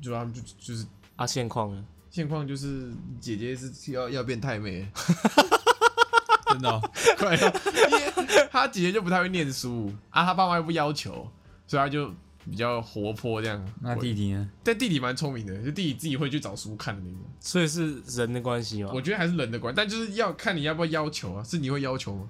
[0.00, 1.84] 就他们就就是啊现况呢？
[2.10, 4.86] 现况就是姐姐是要要变太妹，
[6.52, 6.80] 真的、哦，
[7.16, 11.26] 快要，因为他姐姐就不太会念书啊，他爸妈又不要求，
[11.66, 12.12] 所以他就
[12.44, 13.64] 比较活泼这样。
[13.80, 14.50] 那弟弟呢？
[14.62, 17.20] 但弟弟蛮聪明的，就弟弟自己会去找书看的那种。
[17.40, 18.90] 所以是人的关系吗？
[18.92, 22.28] 我觉得还是人的关系，但就是要看你要不要要求啊，是你会要求吗？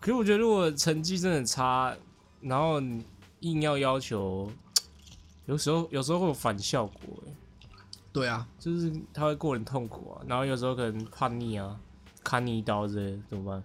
[0.00, 1.94] 可是我觉得如果成绩真的差，
[2.40, 3.04] 然后你
[3.40, 4.50] 硬要要求，
[5.46, 7.32] 有时候有时候会有反效果、欸，
[8.12, 11.78] 对啊，就是他会过得很痛苦啊，然后有时候可能叛逆啊，
[12.24, 13.62] 砍你一刀之类的，怎么办？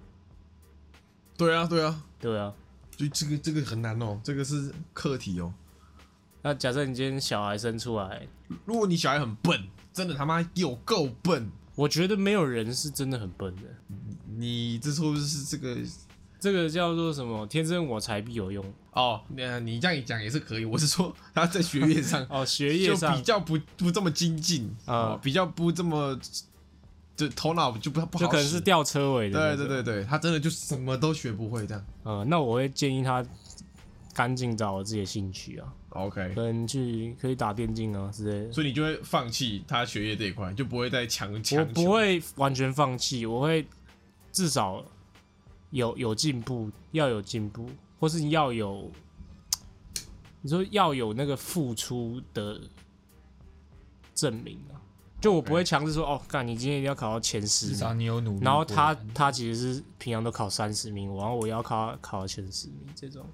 [1.38, 2.54] 对啊，对啊，对啊，
[2.95, 5.54] 就这个这个很难哦，这个是课题哦。
[6.41, 8.28] 那假设你今天小孩生出来，
[8.65, 13.63] 如果你小孩很笨，真的他妈有够笨，我觉得没有人是真的很笨的，
[14.38, 15.78] 你这说是这个
[16.39, 17.45] 这个叫做什么？
[17.48, 20.65] 天生我材必有用哦，那你这样一讲也是可以。
[20.65, 26.19] 我是说他在学业上 哦，学业就上比较不不这么精进啊哦，比较不这么
[27.15, 31.86] 就头脑就不不好使，就可能是吊车尾的，对对对，对，他真的就什么都学不会这样。
[32.04, 33.26] 呃，那我会建议他
[34.13, 38.54] 赶紧找自己的兴趣啊，OK，可能去可以打电竞啊之类的。
[38.54, 43.65] 所以你就会放弃他学业这一块，就不会再强强我求不会完全放弃，我会
[44.32, 44.84] 至少
[45.76, 48.90] 有有进步，要有进步，或是要有，
[50.42, 52.62] 你说要有那个付出的
[54.14, 54.80] 证明啊。
[55.20, 58.46] 就我不会强制说，哦，干，你今天一定要考到前十至少名，你有努力过。
[58.46, 63.26] 然后他他其实是平常都考三十名，然后我要考考到前十名这种，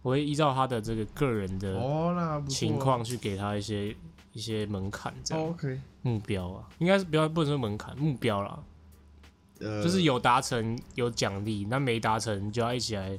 [0.00, 3.94] 我会依照他的这个个人的哦，那不错情况去给他一些
[4.32, 8.58] 一些门槛，这样、OK，目标啊，应该是不要不能说门槛，目标啦，
[9.60, 13.18] 呃，就是有达成有奖励，那没达成就要一起来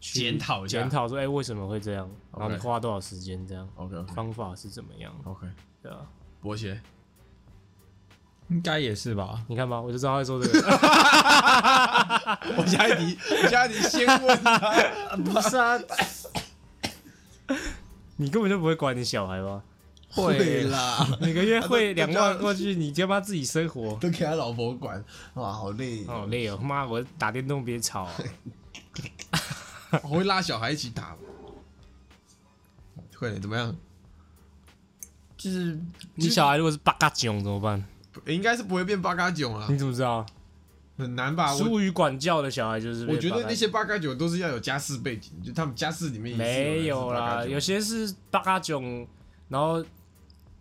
[0.00, 2.10] 检讨一下检讨说，哎、为什么会这样？
[2.36, 3.46] 然后你花多少时间？
[3.46, 5.46] 这样 OK 方法是怎么样？OK，
[5.82, 5.98] 对啊，
[6.40, 6.80] 博鞋，
[8.48, 9.42] 应该也是吧？
[9.48, 10.60] 你看吧，我就知道他会说这个。
[12.56, 14.58] 我下一题，我下一题先问他，
[15.24, 15.78] 不是啊，
[18.16, 19.62] 你根本就不会管你小孩吧？
[20.14, 25.02] 会啦，每个月汇两万过去，你他妈自己生活， 都给他老婆管，
[25.34, 26.56] 哇，好累，好累哦！
[26.58, 28.14] 妈，我打电动别吵啊、
[30.04, 31.16] 我会拉小孩一起打，
[33.18, 33.74] 快点，怎么样？
[35.36, 35.78] 就是
[36.14, 37.84] 你小孩如果是八嘎囧怎么办？
[38.26, 40.24] 应该是不会变八嘎囧啦你，怎么知道？
[40.96, 41.52] 很难吧？
[41.52, 49.04] 疏于管教的小孩就是我觉得那些八嘎囧都是要有家世背景，就他们家世里面没有啦，有些是八嘎囧，
[49.48, 49.84] 然后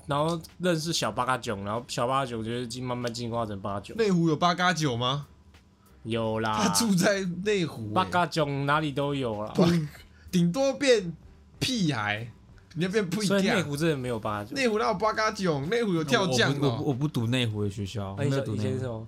[0.06, 3.98] 然后认识小八嘎囧，然后小八嘎囧就是进慢慢进化成八嘎囧。
[3.98, 5.28] 内湖有八嘎囧吗？
[6.04, 9.54] 有啦他，住在内湖、欸，八嘎囧哪里都有啦，
[10.30, 11.16] 顶多变
[11.60, 12.30] 屁孩，
[12.74, 13.64] 你要变屁所以内。
[13.64, 14.54] 湖真的没有八嘎囧。
[14.54, 15.70] 内湖哪有八嘎囧？
[15.70, 18.68] 内湖有跳降哦、我不我不读内湖的学校，我那你小没有读内湖。
[18.68, 19.08] 以前什么？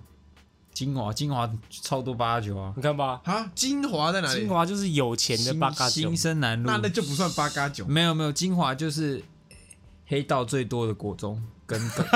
[0.72, 4.48] 金华金华超多八九啊，你看吧，啊，金华在哪里金？
[4.48, 7.86] 华就是有钱的八嘎囧新，生南路那那就不算八嘎囧。
[7.90, 9.22] 没有没有，金华就是
[10.06, 12.06] 黑道最多的国中， 跟的，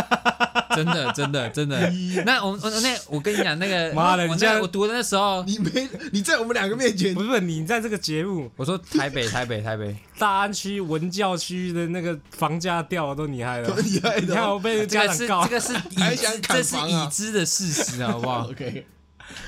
[0.76, 1.90] 真的真的真的。
[2.24, 14.40] 那我我那我跟你讲那个， 我妈的你这样我读的那时候，你没你在我们两个面前不是你在这个节目我说台北台北台北， 大安区文教区的那个房价掉的都你害的都，厉害你的你。
[14.40, 18.86] 看我被这个是家长告这，个是已还想砍这是已知的事实，好不好？OK，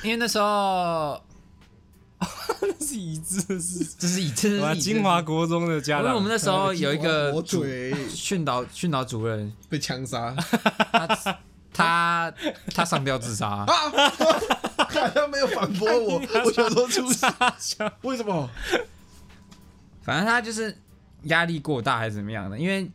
[0.03, 1.23] 因为那时候
[2.81, 3.87] 是已知的事。
[3.99, 10.35] 这是已这是已知我金华国中的家长，因为我们那时候 有一个火主腿训导训导主任，被枪杀。
[10.93, 11.07] 他
[11.73, 12.35] 他
[12.75, 13.65] 他上吊自杀，
[15.15, 17.27] 他没有反驳我，我想说出事，
[18.03, 18.49] 为什么？
[20.03, 20.77] 反正他就是
[21.25, 22.91] 压力过大还是怎么样的，因为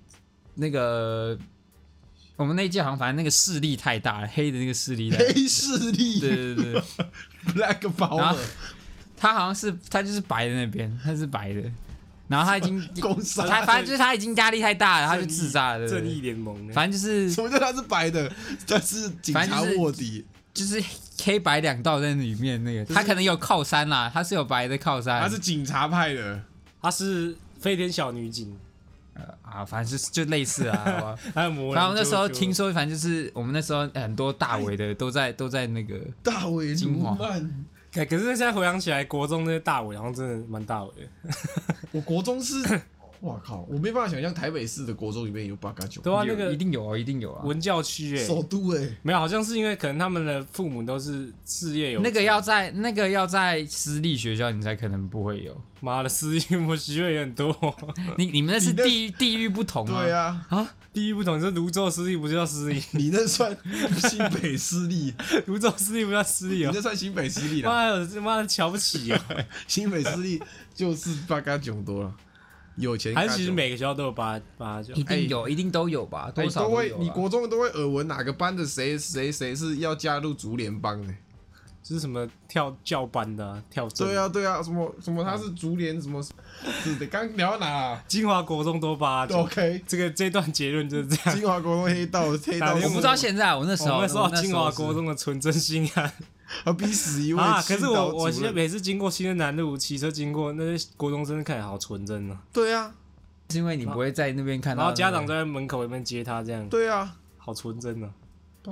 [0.55, 1.35] 那个
[2.35, 6.19] 我们那一届好像反正那个势力太大了，黑的那个势力太大，黑势力。
[6.19, 6.81] 对对对
[7.47, 8.37] ，，Black 然 Power，后
[9.17, 11.61] 他好像是他就是白的那边，他是白的，
[12.27, 13.45] 然后他已经工伤。
[13.47, 15.99] 他反正就是他已经压力太大了，他就自杀了，对不对？
[16.01, 18.31] 正义联盟，反正就是什么叫他是白的？
[18.67, 20.81] 他是警察卧底，就是
[21.23, 26.41] 黑白两道在里面那个，他可能有靠山啦，他是有白的靠山，他是警察派的。
[26.79, 28.55] 他是飞天小女警，
[29.41, 31.17] 啊，反正就是就类似啊？
[31.33, 37.17] 还有魔然后那时候听说，反正就是我们那时候很多大伟的都在都在那个，大伟卢金华
[37.93, 41.31] 可，可是现在回想起来，国中那些大伟好像真的蛮大伟的。
[41.91, 42.55] 我国中是
[43.21, 47.43] 哇靠，我没办法想象台北市的国中里面有八嘎九，对啊，那有个一定有啊，一定有啊。
[47.45, 55.55] 文教区哎、首都哎，没有，好像是因为可能他们的父母都是事业有那个要在那个要在私立学校，你才可能不会有。
[55.79, 57.55] 妈的私立我学费也很多，
[58.17, 60.01] 你你们那是你那地域地域不同啊。
[60.01, 63.55] 对啊，啊，地域不同，这泸州私立不叫私立， 你那算
[63.99, 65.13] 新北私立，
[65.45, 66.71] 泸州私立不叫私立哦。
[66.71, 66.81] 你那。
[66.87, 69.19] 算新北私立啦，妈的，这妈的瞧不起哦！
[69.67, 70.41] 新北私立
[70.73, 72.15] 就是八嘎囧多了，
[72.77, 76.93] 有钱还是其实每个学校都有八八九一，定有，一定都有吧，多少都会。
[76.97, 81.13] 你国中都会耳闻哪个班的谁谁谁是要加入竹联帮的。
[81.83, 84.05] 就是什么跳教班的、啊、跳绳。
[84.05, 86.21] 对啊，对啊，什么什么他是竹联什么，
[86.83, 89.37] 是的，刚聊到哪啊金华国中都八九。
[89.37, 91.33] ？OK，这个这段结论就是这样。
[91.33, 96.11] 金华国中黑道黑道，我不知道现在，我那时候我们说我那时金华国中的纯真心案
[96.63, 97.61] 啊逼死一位啊！
[97.61, 102.41] 可是我我现在每次经过新的南路，骑车经过那些国中生，看起来好纯真啊。
[102.53, 102.93] 对啊，
[103.49, 108.09] 是因为你不会在那边看到，然后家长在门口那边接他，这样对啊，好纯真啊。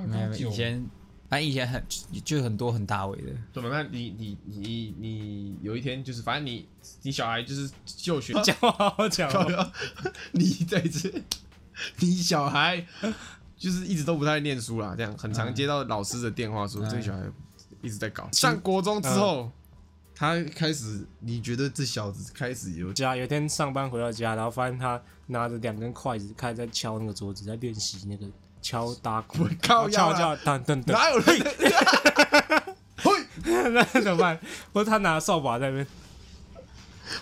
[0.06, 0.86] 没有以前，
[1.26, 1.82] 反正以前很
[2.22, 3.88] 就很多很大尾的，怎么办？
[3.90, 6.68] 你你你你有一天就是，反正你
[7.00, 9.30] 你小孩就是就学，讲话好好讲
[10.32, 11.10] 你在这，
[12.00, 12.86] 你小孩
[13.56, 17.22] 就是一直都不太念书啦，这样很常接到老师的电话说嗯这个小孩
[17.82, 18.28] 一直在搞。
[18.32, 19.50] 上国中之后，
[20.14, 28.26] 他开始，你觉得这小子开始有家有一天上班回到家，然后发现他拿着两根筷子，开始在敲那个桌子，在练习那个
[28.62, 32.46] 敲打鼓敲， 敲敲噔噔噔，哪有 人？
[33.72, 34.38] 那怎么办？
[34.72, 35.86] 或者他拿扫把在那边，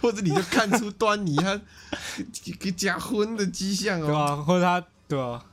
[0.00, 1.60] 或者你就看出端倪，他
[2.60, 4.06] 给假婚的迹象哦。
[4.06, 4.36] 对吧？
[4.36, 5.44] 或者他对啊？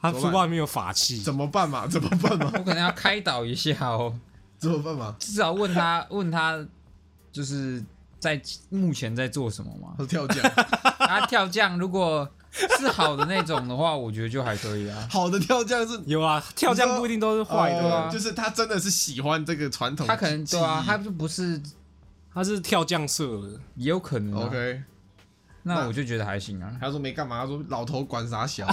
[0.00, 1.86] 他书包里面有法器，怎么办嘛？
[1.86, 2.50] 怎么办嘛？
[2.54, 4.18] 我可能要开导一下哦，
[4.64, 5.14] 怎么办嘛？
[5.18, 6.58] 至少问他 问他，
[7.32, 7.82] 就是
[8.18, 9.94] 在目前在做什么嘛？
[9.98, 10.42] 他跳降，
[10.98, 12.28] 他跳降如果
[12.78, 15.08] 是好的那种的话， 我觉得就还可以啊。
[15.10, 20.06] 好的跳降是有啊，跳降不一定都是坏的啊，就是他真的是喜欢这个传统。
[20.06, 21.60] 他可能对啊，他就不是，
[22.32, 24.46] 他是跳降社的，也有可能、啊。
[24.46, 24.82] OK。
[25.66, 26.70] 那我就觉得还行啊。
[26.78, 28.66] 他说没干嘛，他说老头管啥小。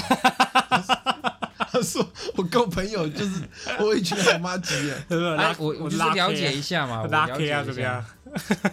[1.71, 2.05] 他说
[2.35, 3.41] 我跟我朋友就是
[3.79, 5.37] 我一群好妈鸡啊，对不对？
[5.37, 8.05] 哎拉，我我就是了解一下嘛， 我拉了 K 啊，解一怎么样
[8.35, 8.71] 下。？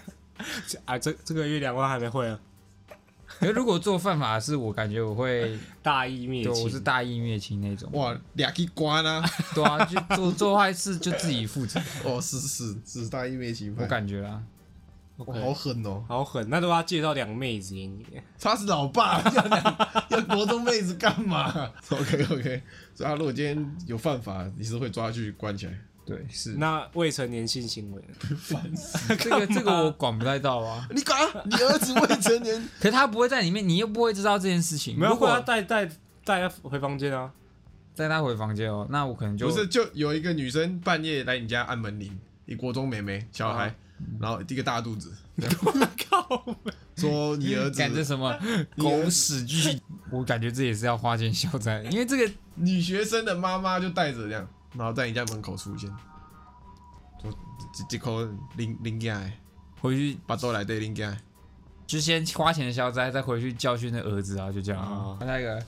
[0.84, 2.38] 啊，这这个月两万还没会啊，
[3.26, 6.64] 可是如果做犯法的事，我感觉我会， 大义灭对，亲。
[6.64, 7.88] 我是大义灭亲那种。
[7.92, 9.24] 哇，俩去关啊！
[9.54, 14.30] 对啊，就做做坏事就自己负责，哦，是是是大义灭亲派，我感觉啦。
[14.30, 16.04] 哇 OK 好狠哦！
[16.06, 18.06] 好狠，那都要介绍两个妹子给你。
[18.40, 21.52] 他是老爸，要两要国中妹子干嘛
[21.90, 22.62] ？OK OK，
[22.98, 25.72] 所以他如果今天有犯法，你是会抓去关起来。
[26.04, 28.02] 对，是那未成年性行为，
[28.36, 29.14] 烦死！
[29.14, 30.84] 这个 这个我管不太到啊。
[30.90, 34.98] 你管啊你儿子未成年， 可是他不会在里面，你又不会知道这件事情。
[34.98, 35.86] 没有，如果他带带
[36.24, 37.30] 带他回房间啊。
[37.94, 43.72] 带他回房间哦，那我可能就不是就有一个女生半夜来你家按门铃，一国中妹妹小孩，
[44.18, 45.12] 然后一个大肚子，
[46.10, 46.56] 靠！
[46.96, 48.36] 说你儿子感觉什么
[48.76, 55.88] 狗屎剧，我感觉这也是要花钱消灾，因为这个女学生的妈妈就带着这样，然后在你家门口出现，
[57.22, 57.30] 就
[57.72, 59.38] 这这口拎拎进来，
[59.80, 61.16] 回去把豆来对拎进来，
[61.86, 64.82] 就先花钱消灾，再回去教训那儿子啊，就这样。
[64.82, 65.16] 哦。
[65.20, 65.24] 啊。
[65.24, 65.62] 那个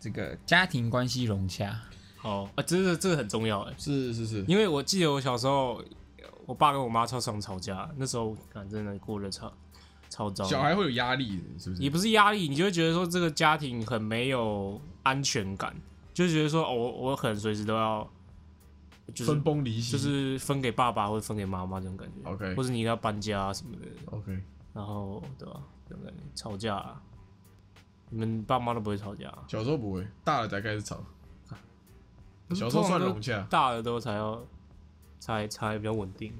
[0.00, 1.80] 这个家庭关系融洽，
[2.16, 2.42] 好。
[2.56, 5.80] 啊，这个这个很重要哎，是是是，因为我记得我小时候，
[6.46, 9.52] 我爸跟我妈超常吵架，那时候反正的过得超
[10.08, 10.44] 超糟。
[10.44, 11.82] 小孩会有压力的，是不是？
[11.82, 15.74] 也不是压力，你就会觉得说这个家庭很没有安全感，
[16.12, 18.08] 就觉得说哦，我我可能随时都要，
[19.14, 24.42] 就是分崩离析，就是分给爸爸或者分给妈妈这种感觉 OK 或者你要搬家啊什么的，OK。
[24.74, 27.02] 然后对吧、这种感觉吵架、啊，
[28.08, 30.98] 你们爸妈都不会吵架、啊，小时候不会，大了才开始吵。
[32.54, 34.42] 小时候算融洽，大了都才要
[35.22, 36.34] 才才比较稳定，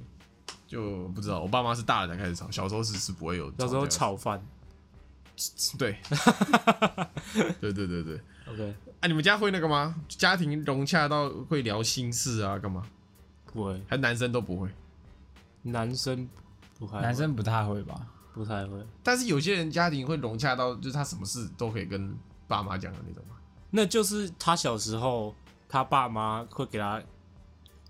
[0.67, 1.39] 就不知道。
[1.39, 3.49] 我爸妈是大了才开始吵，小时候是是不会有。
[3.57, 4.45] 小时候，炒饭
[5.79, 5.97] 对，
[7.61, 8.21] 对对对对。
[8.49, 9.95] ，OK，啊，你们家会那个吗？
[10.09, 12.83] 家庭融洽到会聊心事啊，干嘛？
[13.53, 14.69] 不会，还男生都不会。
[15.63, 16.29] 男生
[16.77, 17.95] 不太会男生不太会吧？
[18.35, 22.13] 不太会，但是有些人家庭会融洽到，就是他什么事都可以跟
[22.49, 23.37] 爸妈讲的那种嘛。
[23.71, 25.33] 那就是他小时候
[25.69, 27.01] 他爸妈会给他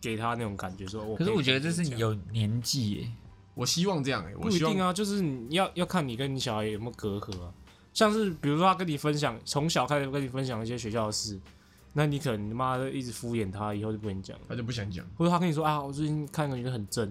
[0.03, 3.09] 给他那种感觉说，可是我觉得这是你有年纪耶，
[3.55, 7.55] 我希望这样哎、我希望不一定啊，就是你要要看你跟你小孩有没有隔阂啊。
[7.95, 11.39] 像是比如说他跟你分享，从小开始跟你分享一些学校的事，
[11.93, 14.45] 那你可能他妈的一直敷衍他，以后就不跟你讲了。
[14.49, 15.07] 他就不想讲。
[15.17, 17.07] 或者他跟你说啊，我最近看个女的很正，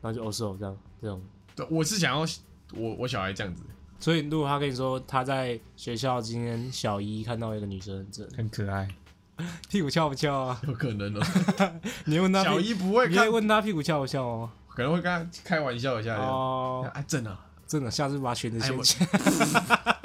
[0.00, 1.22] 然后就哦是哦这样这种，
[1.54, 2.26] 对，我是想要
[2.74, 3.62] 我我小孩这样子，
[4.00, 8.88] 所以如果他跟你说他在学校今天小一看到一个女生很正，很可爱。
[9.68, 10.60] 屁股翘不翘啊？
[10.66, 11.20] 有可能哦。
[12.06, 14.50] 你问他小一不会你会看，问他屁股翘不翘哦？
[14.68, 16.16] 可能会跟他开玩笑一下。
[16.16, 17.38] 哦，哦，哎，正啊。
[17.66, 19.08] 真的，下次把裙子掀起来。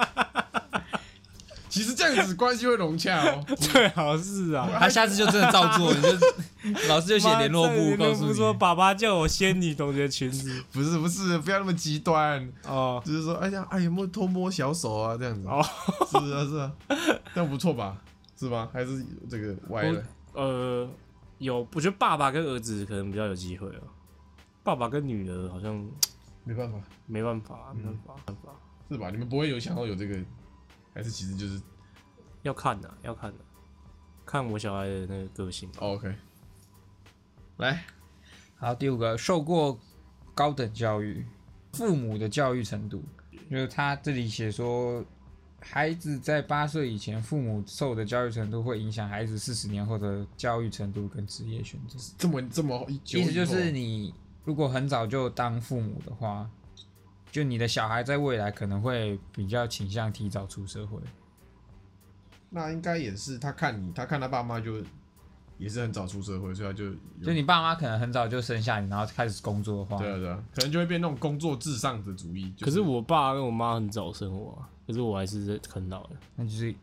[1.69, 3.43] 其实这样子关系会融洽哦。
[3.57, 4.67] 最好是啊。
[4.79, 8.33] 他下次就真的照做，你就老师就写联络簿告诉你。
[8.33, 10.63] 说爸爸叫我掀女同学裙子。
[10.71, 15.17] 不是不是，不要那么极端，哦，就是说，哎呀，哎有没有偷摸小手啊？
[15.19, 15.47] 这样子。
[15.47, 15.61] 哦，
[16.09, 16.71] 是啊是啊，
[17.35, 17.97] 这样不错吧？
[18.37, 18.69] 是吗？
[18.71, 20.03] 还是这个歪了？
[20.33, 20.89] 呃，
[21.39, 23.81] 有，我觉得爸爸跟儿子可能比较有机会哦。
[24.63, 25.75] 爸爸跟女儿好像
[26.43, 26.77] 没办法，
[27.07, 28.51] 没办法，没办法，没办法，
[28.89, 29.09] 是吧？
[29.09, 30.23] 你们不会有想到有这个，
[30.93, 31.59] 还是其实就是、
[32.43, 33.39] 要看的，要看的，
[34.25, 35.69] 看我小孩的那个个性。
[35.79, 36.13] 哦 OK？
[37.57, 37.83] 来，
[38.57, 39.79] 好，第五个，受过
[40.35, 41.25] 高等教育，
[41.73, 43.03] 父母的教育程度，
[43.49, 45.03] 就是他这里写说，
[45.69, 51.99] 孩子在八岁以前，父母受的教育程度会影响孩子四十年后的教育程度跟职业选择。
[52.17, 54.13] 这么这么意思就是你
[54.45, 56.49] 如果很早就当父母的话，
[57.31, 60.99] 就你的小孩在未来可能会比较倾向提早出社会。
[62.49, 64.81] 那应该也是他看你，他看他爸妈就
[65.57, 66.91] 也是很早出社会，所以他就
[67.23, 72.51] 就你爸妈可能很早就生下你，然后开始工作的话，对啊对啊，可能就会变那种工作至上的主义。
[72.55, 76.73] 就可是我爸跟我妈很早生我啊，可是我还是很老的，那就是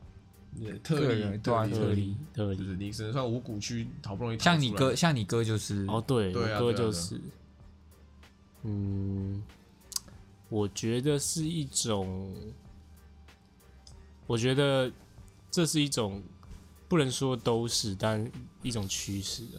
[0.59, 2.57] 对特例对啊特例特例特例。
[2.57, 7.21] 就是你只能算五谷区好不容易像你哥，像你哥就是哦，对，对啊我哥就是，
[8.63, 9.43] 嗯，
[10.49, 12.35] 我觉得是一种，
[14.27, 14.91] 我觉得
[15.51, 16.23] 这是一种
[16.95, 18.31] 不能说都是，但
[18.63, 19.43] 一种趋势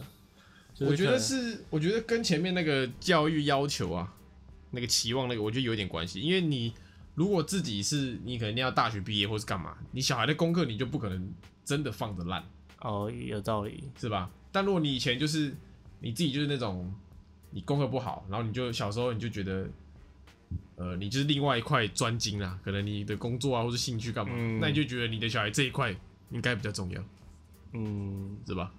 [0.74, 4.10] 就是我觉得是，我觉得跟前面那个教育要求啊，
[4.70, 6.18] 那个期望那个，我觉得有点关系。
[6.18, 6.72] 因为你
[7.14, 11.30] 如果自己是你可能要大学毕业或是干嘛，你小孩的功课你就不可能
[11.62, 12.42] 真的放着烂，
[12.80, 13.84] 哦，有道理。
[14.00, 14.30] 是吧？
[14.50, 15.54] 但如果你以前就是
[16.00, 16.90] 你自己就是那种
[17.50, 19.68] 你功课不好，然后你就小时候你就觉得，
[20.76, 25.94] 呃，你就是另外一块专精啦，可能你的工作啊或是兴趣干嘛，嗯那你就觉得你的小孩这一块
[26.30, 27.02] 应该比较重要，
[27.76, 28.72] 嗯，是吧？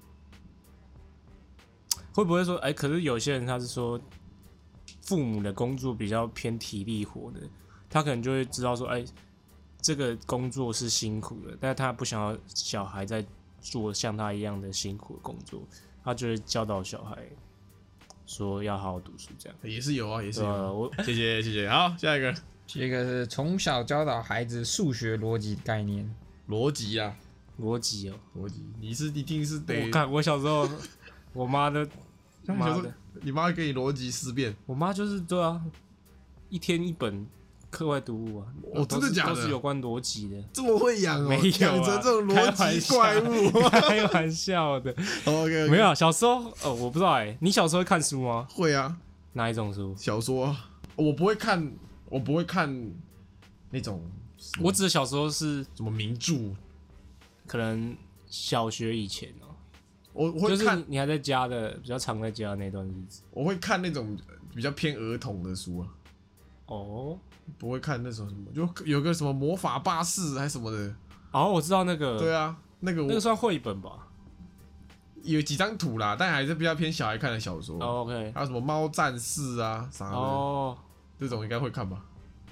[2.14, 4.00] 会不会说，哎、可是有些人他是说，
[5.04, 7.42] 父母的工作比较偏体力活的，
[7.90, 9.06] 他可能就会知道说，哎、
[9.80, 13.24] 这个工作是辛苦的，但是他不想要小孩在
[13.62, 15.62] 做像他一样的辛苦的工作，
[16.04, 17.24] 他就会教导小孩
[18.26, 19.58] 说要好好读书，这样。
[19.62, 20.72] 也是有啊，也是有啊。
[20.72, 22.34] 我谢谢谢谢，好，下一个
[22.66, 26.12] 这个是从小教导孩子数学逻辑概念。
[26.50, 27.16] 逻辑啊，
[27.62, 30.70] 逻辑哦，逻辑，你是一定是得我看我小时候，
[31.34, 31.88] 我妈的
[32.46, 32.82] 妈
[33.22, 35.62] 你妈给你逻辑思辨，我妈就是对啊，
[36.50, 37.26] 一天一本
[37.70, 39.36] 课外读物啊，哦真的假的？
[39.36, 40.38] 都是有关逻辑的。
[40.54, 43.70] 这么会养哦，没有啊养成这种逻辑怪物。
[43.70, 44.92] 开玩笑的，
[45.26, 48.48] OK，没有啊小时候哦，我不知道哎、你小时候会看书吗？
[48.52, 48.96] 会啊，
[49.34, 49.94] 哪一种书？
[49.98, 50.70] 小说啊。
[50.96, 51.72] 我不会看，
[52.10, 52.92] 我不会看
[53.70, 54.02] 那种
[54.62, 56.34] 我指的小时候是什么名著，
[57.48, 57.96] 可能
[58.28, 59.56] 小学以前哦、
[60.14, 63.22] 我我就是会看，你还在家的，比较常在家的那段日子。
[63.32, 64.18] 我会看那种
[64.54, 65.88] 比较偏儿童的书啊，
[66.66, 67.18] 哦，
[67.58, 70.96] 不会看那种什么，就有个什么魔法巴士还是什么的。
[71.32, 74.08] 哦，我知道那个，对啊，那个我那个算绘本吧？
[75.24, 77.78] 有几张图啦，但还是比较偏小孩看的小说。
[77.82, 80.78] 哦，OK，还有什么猫战士啊啥的，哦，
[81.20, 82.04] 这种应该会看吧？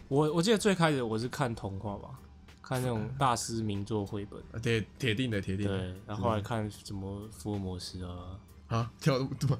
[0.07, 2.19] 我我记得最开始我是看童话吧，
[2.67, 4.39] 看那种 大师名作绘本。
[4.51, 5.77] 啊，铁铁定的，铁定的。
[5.77, 9.57] 对，然后后来看什么福尔摩斯啊，啊，跳那么多，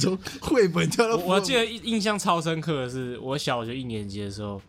[0.00, 4.60] 从绘本跳到我我记得印印象超深刻的是，我小学一年级的时候，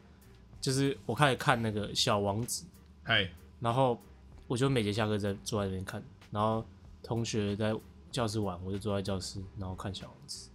[0.59, 2.65] 就是我开始看那个小王子，
[3.03, 3.29] 嗨，
[3.61, 3.99] 然后
[4.47, 6.65] 我就每节下课在坐在那边看，然后
[7.01, 7.73] 同学在
[8.11, 10.49] 教室玩，我就坐在教室，然后看小王子。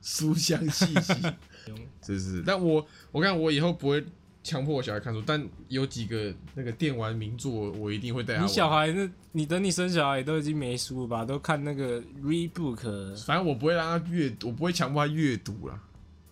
[0.00, 1.14] 书香气息，
[2.00, 2.42] 是是。
[2.46, 4.02] 但我我看我以后不会
[4.48, 8.48] 强迫我小孩看书，但有几个那个电玩名作，我一定会带他你。
[8.48, 11.24] 小孩那，你等你生小孩都已经没书了吧？
[11.24, 15.78] 都看那个 read book，反正我不会让他阅，我不会强迫他阅读啦。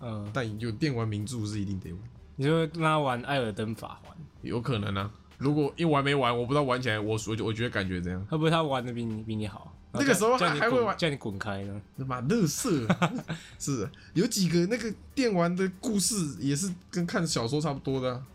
[0.01, 2.01] 嗯，但有电玩名著是一定得玩，
[2.37, 5.11] 你就会让他玩《艾尔登法环》，有可能啊。
[5.37, 8.25] 如果一玩没玩，我不知道玩起来我我我觉得感觉怎样。
[8.25, 9.76] 会不会他玩的比你比你好？
[9.99, 11.81] 那个时候还会玩叫你滚开呢？
[11.99, 12.87] 他妈乐色，
[13.59, 18.27] 是有几个那个电玩的故事也是跟看小说差不多的、啊。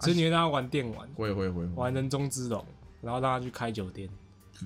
[0.00, 2.64] 所以你会让他玩电玩，会会会，玩人中之龙，
[3.00, 4.08] 然后让他去开酒店。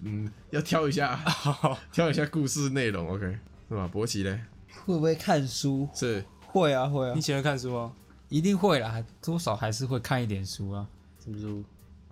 [0.02, 1.18] 嗯，要挑一下，
[1.92, 3.86] 挑一下故事内容，OK，是吧？
[3.88, 4.40] 博奇嘞，
[4.86, 5.88] 会不会看书？
[5.94, 7.20] 是会啊，会啊你。
[7.20, 7.92] 喜欢看书吗？
[8.28, 10.86] 一定会啦，多少还是会看一点书啊。
[11.22, 11.62] 什么书？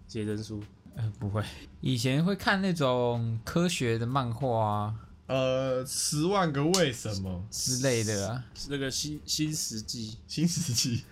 [0.06, 0.62] 写真书。
[0.96, 1.42] 呃，不会，
[1.80, 4.94] 以前会看那种科学的漫画啊
[5.26, 11.04] 呃，十万个为什么，之类的啊，是那个新新世纪，新世纪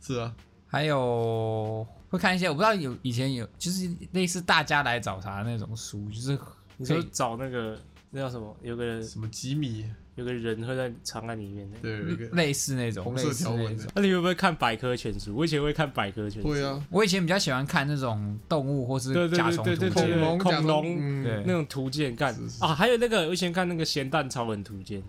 [0.00, 0.34] 是啊，
[0.66, 6.38] 还有会看一些我不知道有以前有就是类似大家来找茬那种书，就是
[6.76, 7.80] 你说找那个
[8.10, 8.54] 那叫什么？
[8.62, 11.76] 有个什么吉米，有个人会在藏在里面的。
[11.82, 13.92] 对，有一个类似那种红色类似条纹的那种。
[13.96, 15.34] 那你会不会看百科全书？
[15.34, 16.48] 我以前会看百科全书。
[16.48, 25.02] 会啊，我以前比较喜欢看那种动物或是对对甲虫对对对图鉴恐龙，甲虫恐龙嗯对那种图鉴干是是啊，还有那个我以前看那个咸蛋超人图鉴，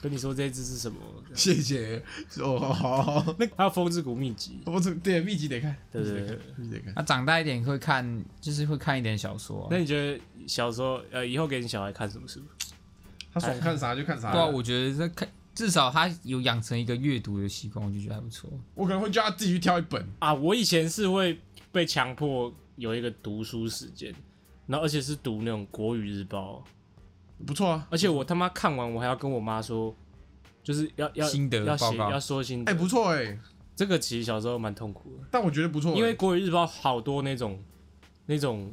[0.00, 0.98] 跟你说这只是什么？
[1.34, 2.02] 谢谢
[2.40, 6.94] 哦，好好，好那还有风之谷秘籍，我这对秘籍得看，对对对秘籍得看，秘籍得看。
[6.96, 9.68] 那、长大一点会看，就是会看一点小说、啊。
[9.70, 12.40] 那你觉得小时候呃，以后给你小孩看什么书？
[13.32, 14.32] 他爽看啥就看啥。
[14.32, 18.48] 对啊，我觉得这看至少他有养成一个阅读的习惯，我就觉得还不错。
[18.74, 20.06] 我可能会叫他自己去挑一本。
[20.20, 21.40] 啊，我以前是会
[21.72, 24.14] 被强迫有一个读书时间，
[24.66, 26.62] 然后而且是读那种国语日报，
[27.44, 29.94] 不错啊，而且我他妈看完我还要跟我妈说，
[30.62, 32.70] 就是要要心得要写要说心得。
[32.70, 33.38] 哎，不错哎，
[33.74, 37.60] 这个其实小时候蛮痛苦的，但我觉得不错欸，因为国语日报好多那种
[38.26, 38.72] 那种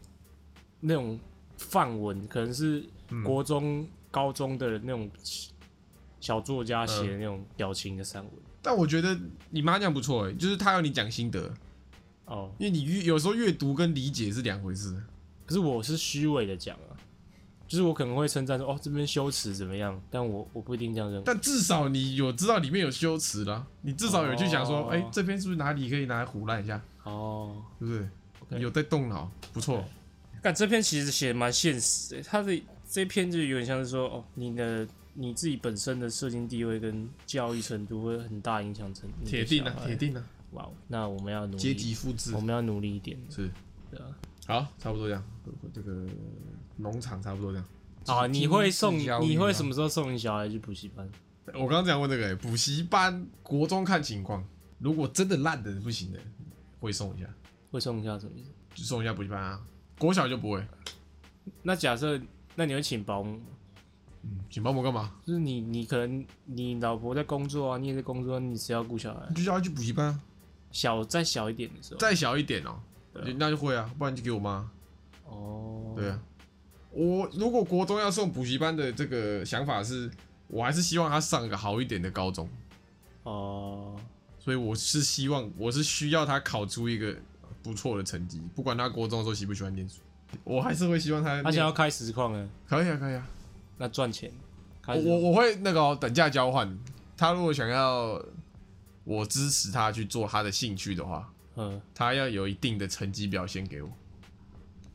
[0.82, 1.20] 那种
[1.58, 5.12] 范文，可能是嗯国中、高中的那种
[6.22, 8.32] 小作家写嗯的那种表情的散文。
[8.62, 11.54] 但我觉得你妈这样不错哎，就是她要你讲心得，
[12.24, 14.96] 哦，因为你阅有时候阅读跟理解是两回事。
[15.46, 16.96] 可是我是虚伪的讲啊，
[17.68, 21.24] 就是我可能会称赞说哦这边修辞怎么样，但我我不一定这样认为。
[21.26, 24.90] 但至少你有知道里面有修辞啦，你至少有去想说，哦。
[24.92, 27.94] 哎，这边是不是哪里可以拿来胡乱一下，哦，对不
[28.50, 29.84] 对有在动脑，不错。
[30.42, 32.56] 但这篇其实写的蛮现实的，他的
[32.88, 34.88] 这篇就有点像是说哦你的。
[35.18, 40.22] 你自己本身的社经地位跟教育程度会很大影响成你的铁定啊铁定啊，
[40.52, 43.18] 哇哦，那我们要努力，阶级复制我们要努力一点。
[43.30, 43.50] 是
[43.90, 44.08] 对啊，
[44.46, 45.24] 好，差不多这样。
[45.74, 46.06] 这个
[46.76, 47.66] 农场差不多这样。
[48.08, 51.10] 啊，你会送你会什么时候送你小孩去补习班？
[51.54, 54.46] 我刚刚讲问这个、欸，补习班国中看情况，
[54.80, 56.20] 如果真的烂的不行的，
[56.82, 57.34] 会送一下，
[57.72, 58.50] 会送一下什么意思？
[58.76, 59.66] 就送一下补习班啊。
[59.98, 60.68] 国小就不会，
[61.64, 62.20] 那假设
[62.56, 63.40] 那你会请保姆
[64.50, 65.12] 请保姆干嘛？
[65.26, 69.22] 就是你你可能你老婆在工作啊，你也在工作，你谁要顾小孩？
[69.30, 70.20] 你就叫他去补习班啊，
[70.72, 72.80] 小再小一点的时候，再小一点哦、
[73.14, 74.72] 对啊那就会啊，不然就给我妈。
[75.26, 76.20] 哦，对啊，
[76.92, 80.10] 我如果国中要送补习班的这个想法是，
[80.48, 82.50] 我还是希望他上个好一点的高中，
[83.24, 83.96] 哦，
[84.40, 87.16] 所以我是希望我是需要他考出一个
[87.62, 90.02] 不错的成绩，不管他国中的时候喜不喜欢念书，
[90.44, 93.28] 我还是会希望他念他想要开实况呢，可以啊，可以啊。
[93.78, 94.32] 那赚钱，
[94.82, 96.78] 开我我我会那个哦、等价交换，
[97.18, 98.24] 他如果想要
[99.04, 103.90] 我支持他去做他的兴趣的话，嗯，他要有一定的成绩表现给我。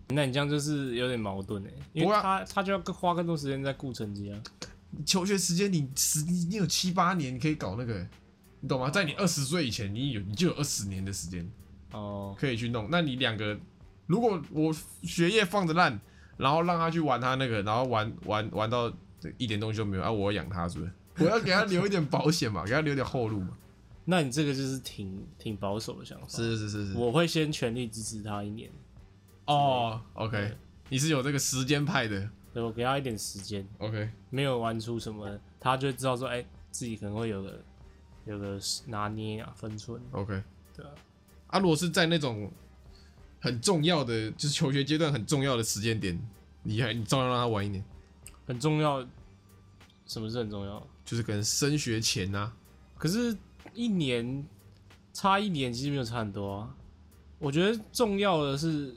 [0.09, 4.43] 那你这样就是有点矛盾哎，因为他他就要更花更多时间在顾成绩啊。
[5.07, 8.05] 求学时间你十你你有七八年，你可以搞那个，
[8.59, 8.91] 你懂吗？
[8.91, 11.49] 在你二十岁以前，你有你就有二十年的时间
[11.93, 12.88] 哦，可以去弄。
[12.91, 13.57] 那你两个，
[14.11, 16.01] 如果我学业放着烂，
[16.37, 18.93] 然后让他去玩他那个，然后玩玩玩到
[19.39, 20.91] 一点东西都没有，啊，我要养他是不是？
[21.19, 23.57] 我要给他留一点保险嘛，给他留点后路嘛。
[24.07, 26.27] 那你这个就是挺挺保守的想法。
[26.27, 26.99] 是是是是。
[26.99, 28.69] 我会先全力支持他一年，
[29.45, 30.57] 哦，OK，
[30.89, 34.11] 你是有这个时间派的对我给他一点时间，，OK。
[34.29, 37.63] 没有玩出什么，他就知道说，哎、自己可能会有个
[38.25, 40.43] 有个拿捏啊分寸，OK，
[40.75, 40.91] 对啊，
[41.47, 42.51] 啊，如果是在那种
[43.41, 46.20] 很重要的，就是求学阶段很重要的时间点，
[46.62, 47.84] 你还你照样让他玩一年，
[48.47, 49.05] 很重要。
[50.07, 50.84] 什么是很重要？
[51.05, 52.53] 就是可能升学前啊，
[52.99, 53.36] 可是，
[53.74, 54.45] 一年
[55.12, 56.76] 差一年其实没有差很多啊。
[57.38, 58.93] 我觉得重要的是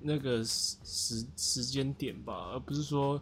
[0.00, 3.20] 那个时时时间点吧，而不是说，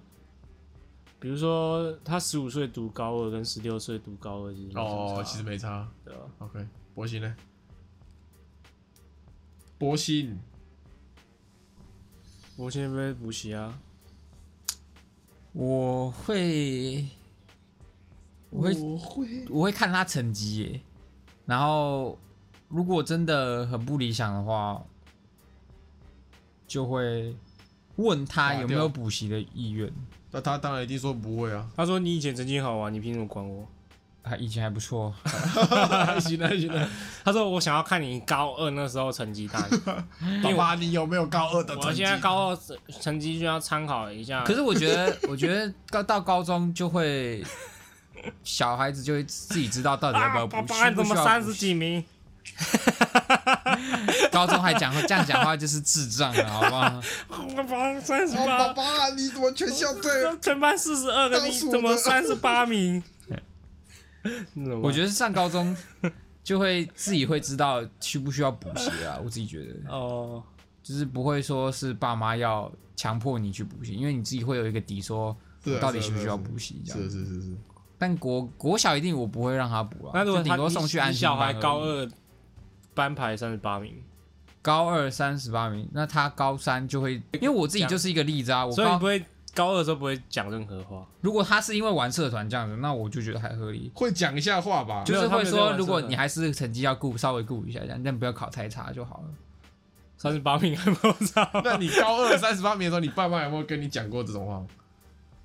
[1.19, 5.91] 比如说他十五岁读高二跟十六岁读高二其实哦，其实没差。
[6.05, 6.21] 对啊。
[6.39, 6.65] OK，
[6.95, 7.37] 博鑫呢？
[9.79, 10.39] 博鑫，
[12.57, 13.79] 我现在被补习啊，
[15.53, 17.07] 我会，
[18.51, 20.81] 我会，我会我会看他成绩耶。
[21.47, 22.19] 然后，
[22.69, 24.85] 如果真的很不理想的话，
[26.67, 27.35] 就会
[27.97, 29.91] 问他有没有补习的意愿。
[30.31, 31.71] 那他当然一定说不会啊。
[31.75, 33.67] 他说你以前成绩好啊，你凭什么管我？
[34.25, 36.89] 他以前还不错，还 行了，还行了。
[37.25, 39.61] 他说我想要看你高二那时候成绩单，
[40.43, 41.89] 爸爸，你有没有高二的成绩？
[41.89, 42.59] 我现在高二
[43.01, 44.45] 成绩就要参考一下。
[44.45, 47.45] 可是我觉得，我觉得到到高中就会，
[48.45, 50.63] 小孩子就会自己知道到底要不要啊，补习。
[50.63, 51.53] 爸爸你怎么三十？
[51.53, 52.05] 几名？
[54.31, 57.03] 高中还讲这样讲话就是智障了，好不好？
[57.57, 60.13] 我爸三十八，爸八，爸，你怎么全校最？
[60.41, 63.03] 全班四十二个，你怎么三十八名？
[64.83, 65.77] 我觉得上高中
[66.43, 70.43] 就会自己会知道需不需要补习啊， 我自己觉得得哦，
[70.83, 75.37] 就是不会说是爸妈要强迫你去补习，因为你自己会有一个底说。
[75.81, 76.83] 到底需不需要补习？
[76.85, 77.57] 这是样，是是是，
[77.97, 82.09] 但国国小一定我不会让他补啊，那如果顶多送去安心小孩班高二
[82.95, 83.95] 班排三十八名，
[84.61, 88.67] 高二三十八名，那他高三就会，因为我自己就是一个例子啊。
[88.67, 89.25] 我高所以你不会
[89.55, 95.03] 高二的时候不会讲任何话，如果他是因为玩社团这样子，那我就觉得还合理，会讲一下话吧？
[95.05, 99.25] 就是会说，如果你还是成绩要顾，稍微顾一下这样，但不要考太差就好了。
[100.17, 101.51] 三十八名还不知道。
[101.65, 104.63] 那你高二三十八名的时候，你爸妈有没有跟你讲过这种话？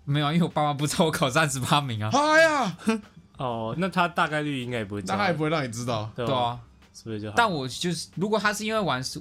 [0.06, 2.10] 没有，因为我爸妈不知道我考三十八名啊。
[2.14, 2.78] 哎呀，
[3.38, 6.10] 哦，那他大概率应该也不会知道，那他也不会让你知道。
[6.16, 6.26] 对？
[6.26, 6.60] 对啊，
[6.94, 7.34] 是不是就好？
[7.36, 9.20] 但我就是，如果他是因为玩社，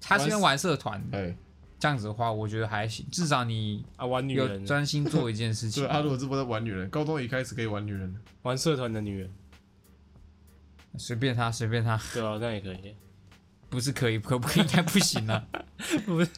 [0.00, 1.36] 他是因为玩社团哎，
[1.80, 5.90] 这样子的话，我觉得还行，至少你啊，玩女人，专心做一件事情 对。
[5.90, 9.32] 他如果是不在玩女人，高中一开始可以玩女人，玩社团的女人，
[10.98, 12.94] 随便他，随便他，对啊，那也可以。
[13.70, 14.62] 不是可以，可不可以？
[14.62, 15.42] 应该不行啊。
[16.04, 16.30] 不是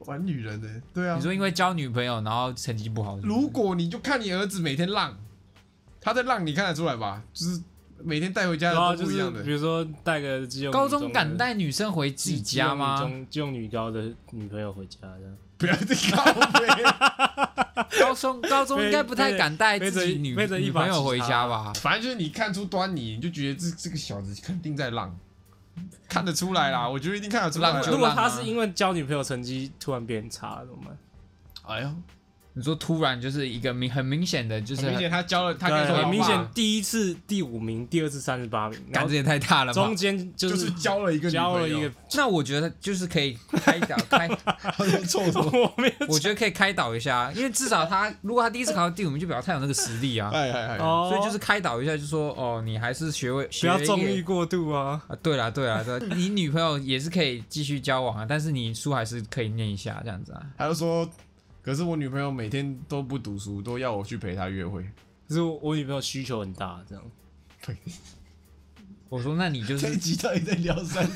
[0.00, 1.22] 玩女人的，对啊你。
[1.22, 5.16] 说因为交女朋友，然后成绩不好是不是如果你就看你儿子每天浪，
[6.00, 7.22] 他在浪，你看得出来吧？
[7.32, 7.62] 就是
[8.02, 9.50] 每天带回家的就是都不一样的比。
[9.50, 13.10] 如说带个高中敢带女生回自自己家吗？
[13.30, 15.36] 肌肉女高的女朋友回家这样。
[15.56, 16.24] 不要再靠
[16.58, 16.66] 背，
[18.00, 20.34] 高中高中应该不太敢带自己女
[20.72, 21.72] 朋友回家吧？
[21.76, 25.16] 反正就是你看出端倪，你就觉得这这个小子肯定在浪，
[26.08, 26.88] 看得出来啦。
[26.88, 30.98] 我觉得一定看得出来如果他是因为交女朋友成绩突然变差怎么办？
[31.66, 31.94] 哎呀，
[32.56, 39.96] 你说突然就是一个明很明显的，就是很明显他教了他跟对说很明显，第一次第五名，第二次三十八名，然后感觉也太大了吧中？
[39.96, 45.50] 间就就是是教了一个交了一个，那我觉得就是可以开导 开，他说错什么？
[45.76, 50.30] 我没有我觉得可以开导一下，因为至少他如果他第一次考到第五名，就表示他有那个实力啊。
[50.32, 55.02] 哎哎哎，哦，所以就是开导一下，就说哦，你还是学会不要纵欲过度啊。
[55.08, 55.16] 啊。
[55.22, 60.42] 对啦对啦对，你女朋友也是可以继续交往啊，但是你书还是可以念一下这样子啊。
[60.56, 61.08] 他就说，
[61.64, 64.82] 可是我女朋友每天都不读书，都要我去陪她约会。
[65.26, 67.02] 可是我我女朋友需求很大，这样
[67.64, 67.74] 对
[69.08, 71.08] 我说那你就是这一集到底在聊三？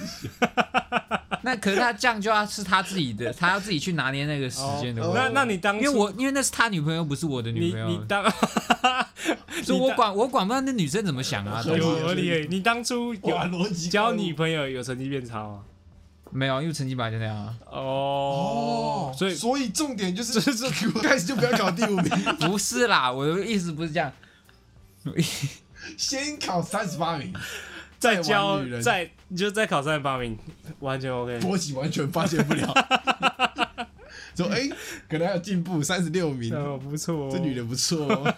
[1.42, 5.32] 那可是他这样就要是他自己的，他要自己去拿捏那个时间的哦问题。
[5.34, 8.24] 那那你当初因为我因为那是他女朋友，不是我的女你朋友你，当
[9.62, 11.62] 所以我管我管不到那女生怎么想啊。
[11.64, 15.62] 有合理，你当初哇，有逻辑交女朋友有成绩变差吗？
[16.30, 17.54] 没有，因为成绩本来就那样啊。
[17.70, 20.40] 哦，所以所以重点就是，
[21.02, 22.10] 开始就不要考第五名，
[22.40, 24.12] 不是啦，我的意思不是这样。
[25.96, 27.32] 先考三十八名，
[27.98, 30.36] 再再交玩女人再你就再考三十八名，
[30.80, 31.38] 完全 OK。
[31.40, 32.74] 波奇完全发现不了。
[34.36, 34.68] 说哎、
[35.08, 38.34] 可能还有进步，三十六名，哦，不错哦，这女的不错哦。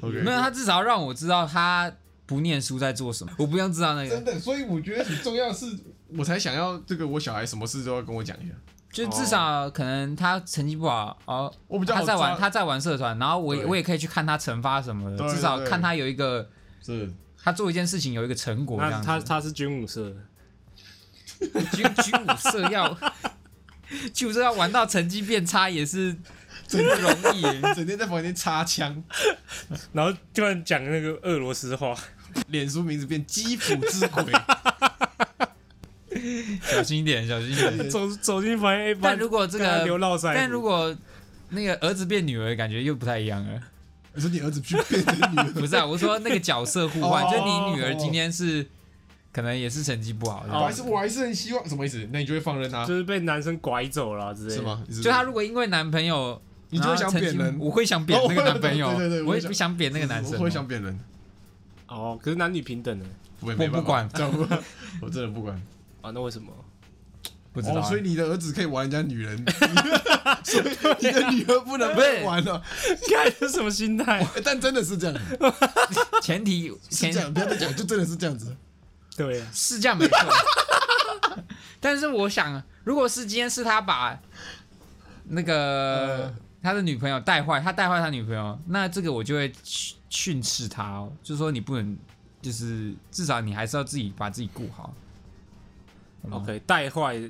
[0.00, 1.92] OK，没有，他至少让我知道他
[2.24, 5.66] 不念书在做什么，我不用知道那个，真的，所以我觉得很重要的是，
[6.16, 8.54] 我才想要这个，我小孩什么事都要跟我讲一下。
[8.90, 16.48] 就至少可能他成绩不好哦，我比较他在玩他在玩社团，然后我我也可以去看他惩罚什么的，至少看他有一个
[16.82, 19.02] 是他做一件事情有一个成果这样。
[19.02, 22.98] 他他是军武社的，军 军武社要
[24.14, 26.16] 军武社要玩到成绩变差也是
[26.66, 27.42] 真不容易。
[27.76, 29.04] 整天在房间插枪，
[29.92, 31.94] 然后突然讲那个俄罗斯话，
[32.46, 34.32] 脸书名字变基辅之鬼。
[36.62, 37.90] 小心一点，小心一点。
[37.90, 39.64] 走走进房间，哎，但如果这个
[40.22, 40.94] 但如果
[41.50, 43.60] 那个儿子变女儿，感觉又不太一样了。
[44.14, 48.66] 你说你儿子去变成女儿， 不是啊，我说那个角色互换，哦就你女儿今天是
[49.32, 52.08] 可能也是成绩不好的，我还是我还是很希望什么意思？
[52.12, 54.62] 那你就会放任他就是被男生拐走了之类的，是？
[54.62, 54.84] 吗？
[55.02, 60.98] 就他如果因为男朋友，你就会想然后成绩扁人我会想扁那个男朋友，哦 对对对我我会想也不想扁那个男生我哦，会想扁人，
[61.86, 63.04] 哦，可是男女平等的
[63.40, 64.44] 我不管这样不
[65.00, 65.60] 我真的不管。
[66.00, 66.52] 啊，那为什么？
[67.52, 69.36] 不知道啊，哦，所以你的儿子可以玩人家女人，
[70.44, 70.64] 所以
[71.00, 72.62] 你的女儿不能被玩了。
[73.08, 74.20] 看这什么心态？
[74.22, 75.20] 欸 但真的是这样，
[76.22, 78.54] 前提前是这样，不要再讲，就真的是这样子。
[79.16, 80.16] 对啊，是这样没错，
[81.80, 84.16] 但是我想，如果是今天是他把
[85.24, 91.96] 那个呃他的女朋友带坏，他带坏他女朋友，那这个我就会训训斥他哦，就是说你不能，
[92.40, 94.94] 就是至少你还是要自己把自己顾好。
[96.30, 97.20] OK，带坏。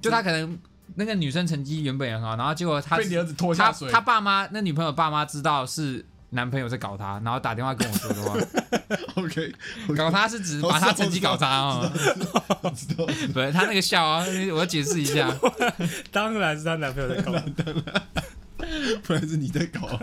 [0.00, 0.58] 就他可能
[0.94, 8.36] 那个女生成绩原本也很好，然后结果他被你儿子拖他下水，他爸妈那女朋友爸妈知道是男朋友在搞他，然后打电话跟我说的话，
[9.22, 9.52] OK，
[9.96, 11.92] 搞他是指把他成绩搞砸啊，
[12.74, 15.34] 知道，不是他那个笑啊，我要解释一下，
[16.12, 17.32] 当然是她男朋友在搞。
[19.04, 19.98] 不然是你在搞。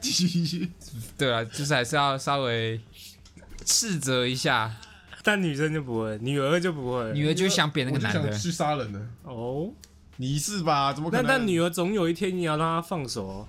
[0.00, 0.70] 继续继续，
[1.16, 2.80] 对啊，就是还是要稍微
[3.64, 4.70] 斥责一下，
[5.28, 7.12] 但女生就不会，女儿就不会。
[7.12, 9.00] 女儿就想扁那个男的，我就想去杀人了。
[9.24, 9.70] 哦，
[10.16, 10.90] 你是吧？
[10.90, 11.26] 怎么可能？
[11.26, 13.46] 但但女儿总有一天你要让她放手哦。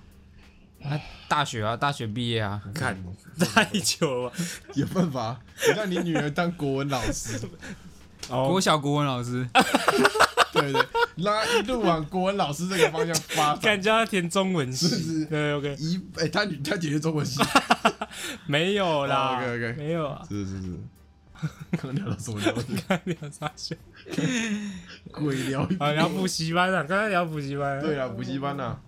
[1.30, 3.02] 大学啊，大学毕业啊，看
[3.40, 4.36] 太久了吧。
[4.76, 5.40] 有办法？
[5.66, 7.40] 你让你女儿当国文老师，
[8.28, 9.48] 哦，国小国文老师，
[10.52, 13.60] 对对，让她一路往国文老师这个方向发展。
[13.62, 14.90] 敢叫她填中文系。
[14.90, 17.42] 是是对，OK，一哎，他女他姐姐中文系，
[18.48, 19.38] 没有啦。
[19.38, 20.26] 哦，OK，OK 没有啊。
[20.28, 20.78] 是是是。
[21.80, 22.64] 刚刚聊到什么聊的？
[22.88, 23.78] 看聊啥学？
[25.12, 27.82] 鬼聊啊，聊补习班啊，刚才聊补习班。
[27.82, 28.80] 对啊，补习班啊，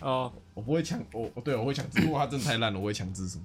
[0.00, 3.44] 哦，我不会抢，我我对我会强制，如果他真的太烂了，我会强制什么？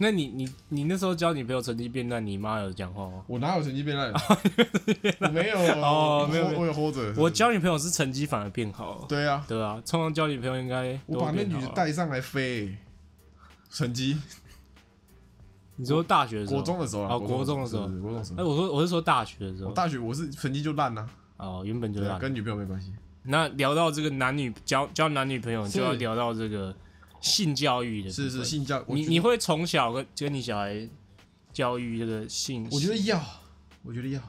[0.00, 3.24] 那你你你那时候教女朋友成绩变烂，你妈有讲话吗？
[3.26, 4.12] 我哪有成绩变烂？
[5.18, 7.12] 我没有哦没有我有 hold 着。
[7.16, 9.04] 我教女朋友是成绩反而变好。
[9.08, 12.76] 对啊，对啊，通常教女朋友应该我把那女的带上来飞，
[13.70, 14.16] 成绩
[15.80, 16.56] 你说大学的时候？
[16.56, 18.50] 国中的时候啊，哦国中的时候是是国中的时哎，候。
[18.50, 19.70] 我说我是说大学的时候。
[19.70, 22.10] 我大学我是成绩就烂呐，哦，原本就烂。
[22.12, 22.92] 啊跟女朋友没关系。
[23.22, 26.74] 那聊到这个男女交交男女朋友，是就要聊到这个
[27.20, 28.10] 性教育的。
[28.10, 30.88] 是是性教，你你会从小跟跟你小孩
[31.52, 32.66] 教育这个性？
[32.72, 33.22] 我觉得要，
[33.82, 34.20] 我觉得要，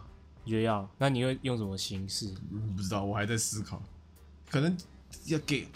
[0.43, 0.87] 你觉得要？
[0.97, 2.27] 那你会用什么形式？
[2.51, 3.81] 嗯不知道，我还在思考，
[4.51, 4.77] 可能
[5.25, 5.67] 要给。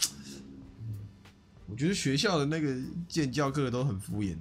[1.66, 2.76] 我觉得学校的那个
[3.08, 4.36] 建教课都很敷衍，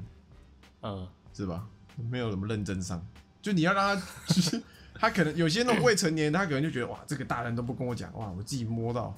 [0.81, 1.67] 呃，是吧？
[2.09, 3.05] 没有什么认真上，
[3.41, 4.61] 就你要让他，就是
[4.95, 9.15] 他可能有些那种未成年，他可能就觉得哇，这个大人都不跟我讲，哇，我自己摸到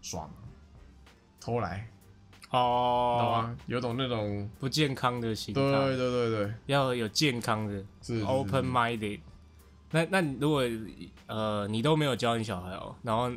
[0.00, 0.30] 爽，
[1.40, 1.88] 偷来，
[2.50, 3.56] 懂哦，吗？
[3.66, 9.20] 有种那种，不健康的心态，对对对对，要有健康的是 open minded。
[9.90, 10.62] 那那你如果
[11.26, 13.30] 呃你都没有教你小孩哦，然后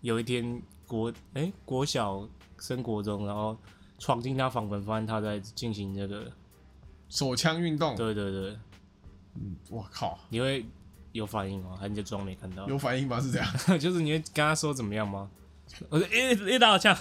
[0.00, 2.26] 有一天国哎、国小
[2.58, 3.54] 升国中，然后
[3.98, 6.30] 闯进他房门，发现他在进行这个，
[7.10, 8.56] 手枪运动，对对对，
[9.68, 10.64] 我靠，你会
[11.12, 11.76] 有反应吗？
[11.78, 12.66] 还是你就装没看到？
[12.68, 13.20] 有反应吗？
[13.20, 13.52] 是这样？
[13.78, 15.28] 就是你会跟他说怎么样吗？
[15.88, 16.94] 我说一一打枪，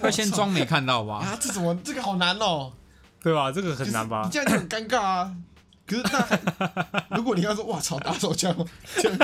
[0.00, 1.18] 会先装没看到吧？
[1.24, 2.72] 啊，这怎么这个好难哦，
[3.22, 3.52] 对吧？
[3.52, 4.30] 这个很难吧你？
[4.30, 5.36] 这样就很尴尬啊。
[5.86, 8.54] 可是那 如果你要说哇操打手枪，
[8.96, 9.18] 这样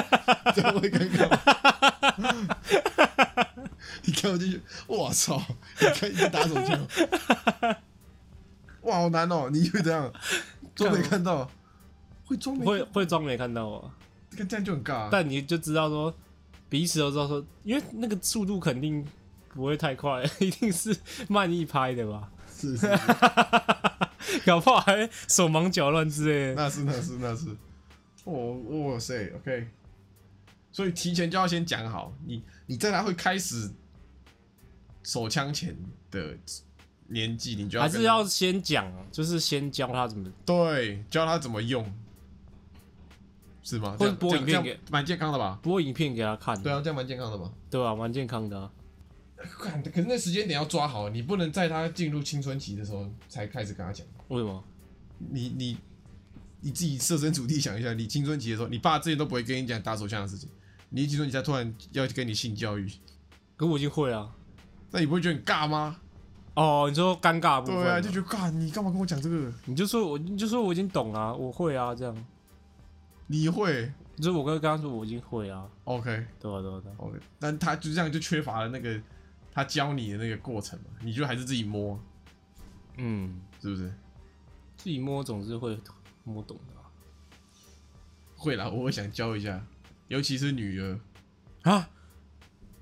[0.55, 2.57] 这样会尴尬吗。
[4.05, 5.41] 你看我进去，我操！
[5.81, 6.87] 你看你打手枪，
[8.89, 9.49] 哇好难哦！
[9.53, 10.13] 你以为这样
[10.75, 11.51] 装没看到，
[12.25, 13.95] 会装没会会装没看到啊？
[14.37, 15.09] 看这样就很尬、啊。
[15.11, 16.15] 但你就知道说，
[16.69, 19.07] 彼此都知道说，因为那个速度肯定
[19.55, 20.97] 不会太快， 一定是
[21.29, 22.31] 慢一拍的吧？
[22.55, 22.87] 是是，
[24.45, 26.63] 搞不好还手忙脚乱之类的。
[26.63, 27.47] 那是那是那是。
[28.25, 28.55] 哦
[28.91, 29.69] 哇塞，OK。
[30.71, 33.71] 所以提前就要先讲好，你你在他会开始
[35.03, 35.77] 手枪前
[36.11, 36.37] 的
[37.09, 41.91] 年纪，你就要还是要先讲，就是先教他怎么，对教他怎么用，
[43.63, 43.97] 是吗？
[43.99, 45.59] 或者播影片给蛮健康的吧？
[45.63, 46.63] 播影片给他看。
[46.63, 47.53] 对啊，这样蛮健康的吧？
[47.71, 48.71] 对啊，蛮健康的啊、
[49.61, 54.07] 看，可是那时间点要抓好，你不能在他进入青春期的时候才开始跟他讲。
[54.29, 54.65] 为什么？
[55.31, 55.77] 你你
[56.61, 60.49] 你自己设身处地想一下，你青春期的时候，你爸之前都不会跟你讲打手枪的事情，
[60.91, 62.91] 你一青春期他突然要跟你性教育，
[63.57, 64.35] 可我已经会啊。
[64.91, 66.01] 那你不会觉得很尬吗？
[66.61, 69.53] 哦，你说尴尬的部分对啊，就觉得尬，你干嘛跟我讲这个？
[69.67, 72.27] 你就说我，你就说我已经懂啊，我会啊，这样。
[73.29, 76.05] 你会就是我跟刚刚说我已经会啊，OK
[76.41, 76.95] 对啊对啊对啊。
[76.97, 79.01] OK，但他就这样就缺乏了那个
[79.53, 81.97] 他教你的那个过程嘛，你就还是自己摸，
[82.97, 83.93] 嗯，是不是？
[84.77, 85.79] 自己摸总是会
[86.25, 86.91] 摸懂的啊。
[88.37, 89.65] 会啦，我会想教一下，
[90.09, 90.99] 尤其是女儿
[91.63, 91.89] 啊，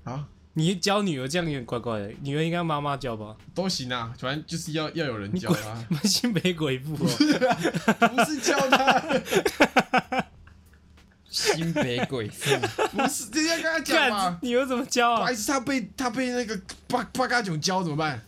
[0.03, 3.35] 啊，你教女儿这样有点怪怪的，女儿应该妈妈教吧？
[3.53, 7.07] 都行啊，反正就是要要有人教啊，蛮新北鬼父哦。
[8.09, 10.25] 不是教他，
[11.29, 12.49] 新北鬼父，
[12.91, 14.39] 不是人家跟他讲嘛干，。
[14.41, 18.19] 女儿怎么教啊还是，他被他被那个八八嘎囧教怎么办？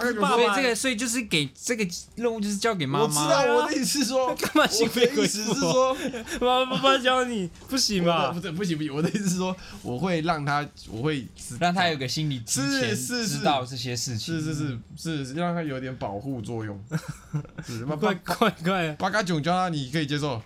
[0.00, 1.86] 所以这个，所以就是给这个
[2.16, 5.60] 任务就是交给妈妈我知道，我的意思是说， 干嘛新我北鬼的意思是？
[5.60, 5.96] 说，
[6.40, 8.40] 妈妈教你不行我的吧不？
[8.40, 11.26] 是不行不行，我的意思是说，我会让他，我会
[11.60, 14.34] 让他有个心理之前是是是知道这些事情。
[14.34, 16.78] 是是是是是让他有点保护作用。
[17.66, 18.92] 是八怪八怪怪。
[18.94, 20.42] 八嘎囧教他，你可以接受。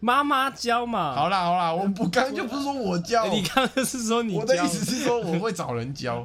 [0.00, 1.14] 妈妈教嘛。
[1.14, 6.24] 好啦好啦，我我刚刚就不是说我教，哎，你刚刚是说你教我的意思是说我会找人教，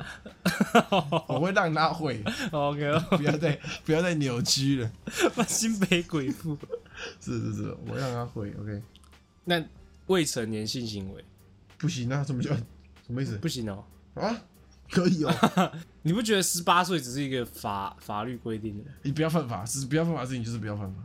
[1.28, 4.92] 我会让他会，？OK，不要再不要再扭曲了。
[5.48, 6.58] 新北鬼父。
[7.20, 8.82] 是是是，我让他会，OK。
[9.44, 9.64] 那
[10.08, 11.24] 未成年性行为
[11.78, 12.56] 不行啊，什么叫
[13.06, 13.84] 什么意思不行哦。
[14.14, 14.36] 啊？
[14.90, 15.34] 可以哦，
[16.04, 18.92] 你不觉得十八岁只是一个法法律规定的？
[19.02, 21.02] 你不要犯法，是不要犯法的事情就是不要犯法。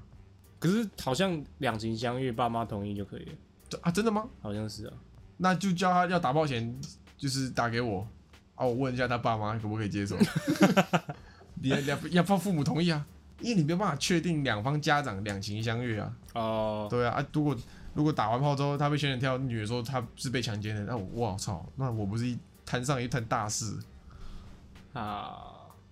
[0.61, 4.29] 可是好像两情相悦，爸妈同意就可以了，啊，真的吗？
[4.41, 4.93] 好像是啊。
[5.39, 6.79] 那就叫他要打包前，
[7.17, 8.07] 就是打给我
[8.55, 10.17] 啊，我问一下他爸妈可不可以接受。
[11.63, 13.07] 你要要要放父母同意啊，
[13.41, 16.15] 因为你没有办法确定两方家长两情相悦啊。
[16.35, 17.57] 哦，对啊，啊，如果
[17.95, 23.79] 如果打完炮之后他被仙人跳，女的说他是被强奸的，那我我操，那我不是一摊上一摊大事
[24.93, 25.43] 啊，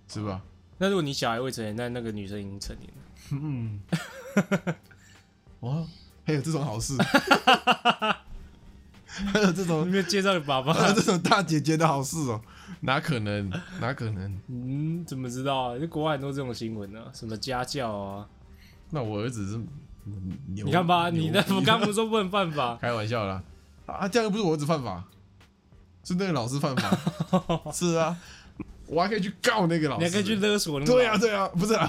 [0.08, 0.42] 是吧？
[0.76, 3.02] 那如果你小孩未成年，那那个女生已经成年了，
[3.32, 3.80] 嗯，
[5.60, 5.84] 哇，
[6.24, 6.96] 还有这种好事，
[9.06, 10.72] 还有这你种没有介绍给爸爸？
[10.74, 12.40] 还有这种大姐姐的好事哦，
[12.80, 13.50] 哪可能？
[13.80, 14.40] 哪可能？
[14.48, 15.78] 嗯，怎么知道啊？
[15.78, 18.26] 就国外很多这种新闻啊，什么家教啊，
[18.90, 19.56] 那我儿子是
[20.46, 23.42] 牛，你看吧，牛你那我刚不是说不能犯法，开玩笑啦，
[23.86, 25.04] 啊，这样又不是我儿子犯法，
[26.04, 28.16] 是那个老师犯法，是啊，
[28.88, 30.92] 我还可以去告那个老师，你还可以去勒索那个。
[30.92, 31.88] 对啊，，对啊，不是啊，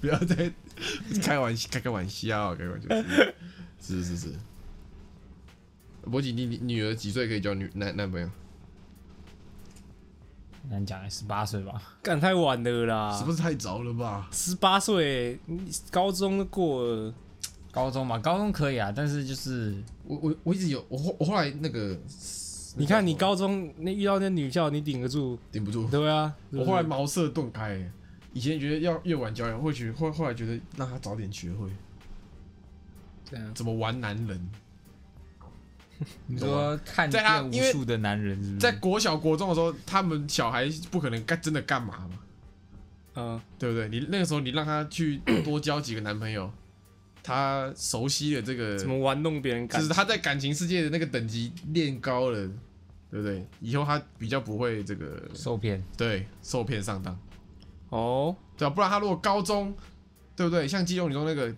[0.00, 0.52] 不要再
[1.22, 2.88] 开玩笑，开开玩笑，开玩笑，
[3.80, 4.32] 是是是。
[6.10, 8.28] 博吉，你你女儿几岁可以交女男男朋友？
[10.68, 11.80] 难讲，十八岁吧。
[12.02, 14.28] 干太晚了啦是，不是太早了吧？
[14.32, 17.14] 十八岁，你高中都过了，
[17.70, 21.96] 高中嘛，高中可以啊，但是就是我我我一直有我后我后来那个，
[22.78, 25.38] 你看你高中那遇到那女校，你顶得住？
[25.50, 27.90] 顶不住，对啊，我后来茅塞顿开。
[28.34, 31.70] 以前觉得要越晚交友，或许后后来觉得让他早点学会
[33.24, 34.48] 这样，怎么玩男人。
[36.26, 38.58] 你说看在他因为见无数的男人，是不是？
[38.58, 42.18] 在国小国中的时候，他们小孩不可能干真的干嘛嘛，
[43.14, 43.88] 嗯，对不对？
[43.88, 46.52] 你那个时候你让他去多交几个男朋友，
[47.26, 52.48] 他熟悉了这个，怎么玩弄别人感就是他在感情世界的那个等级练高了，
[53.10, 53.44] 对不对？
[53.60, 57.18] 以后他比较不会这个受骗，对受骗上当，
[57.88, 59.74] 哦，对啊、不然他如果高中，
[60.36, 60.68] 对不对？
[60.68, 61.52] 像基隆女中那个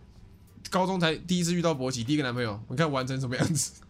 [0.70, 3.82] 高中才第一次遇到博奇，第一个男朋友，你看玩成什么样子，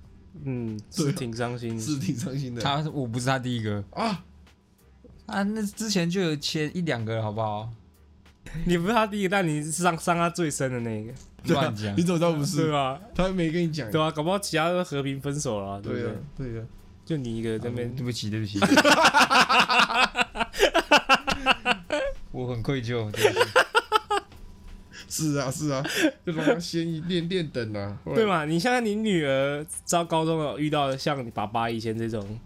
[0.43, 1.81] 嗯，是挺伤心的。
[1.81, 4.25] 是挺伤心的他我不是他第一个啊。
[5.27, 7.71] 啊，那之前就有前一两个了，好不好？
[8.67, 11.13] 你不是他第一个，但你是伤伤他最深的那个，
[11.55, 12.71] 乱讲你，怎么知道不对是？
[12.73, 13.01] 吧？
[13.15, 13.91] 他没跟你讲。
[13.91, 16.67] 对啊，搞不好其他都和平分手了啊，对不对啊对？，的啊。
[17.05, 18.61] 就你一个在那边对不起，对不起，
[22.33, 23.11] 我很愧疚。
[23.11, 23.49] 对不起
[25.09, 25.83] 是啊，是啊，
[26.27, 28.27] 就让他先练练等啊， 对？
[28.27, 28.45] 嘛？
[28.45, 32.39] 你像你女儿到高中有遇到像你爸爸以前这种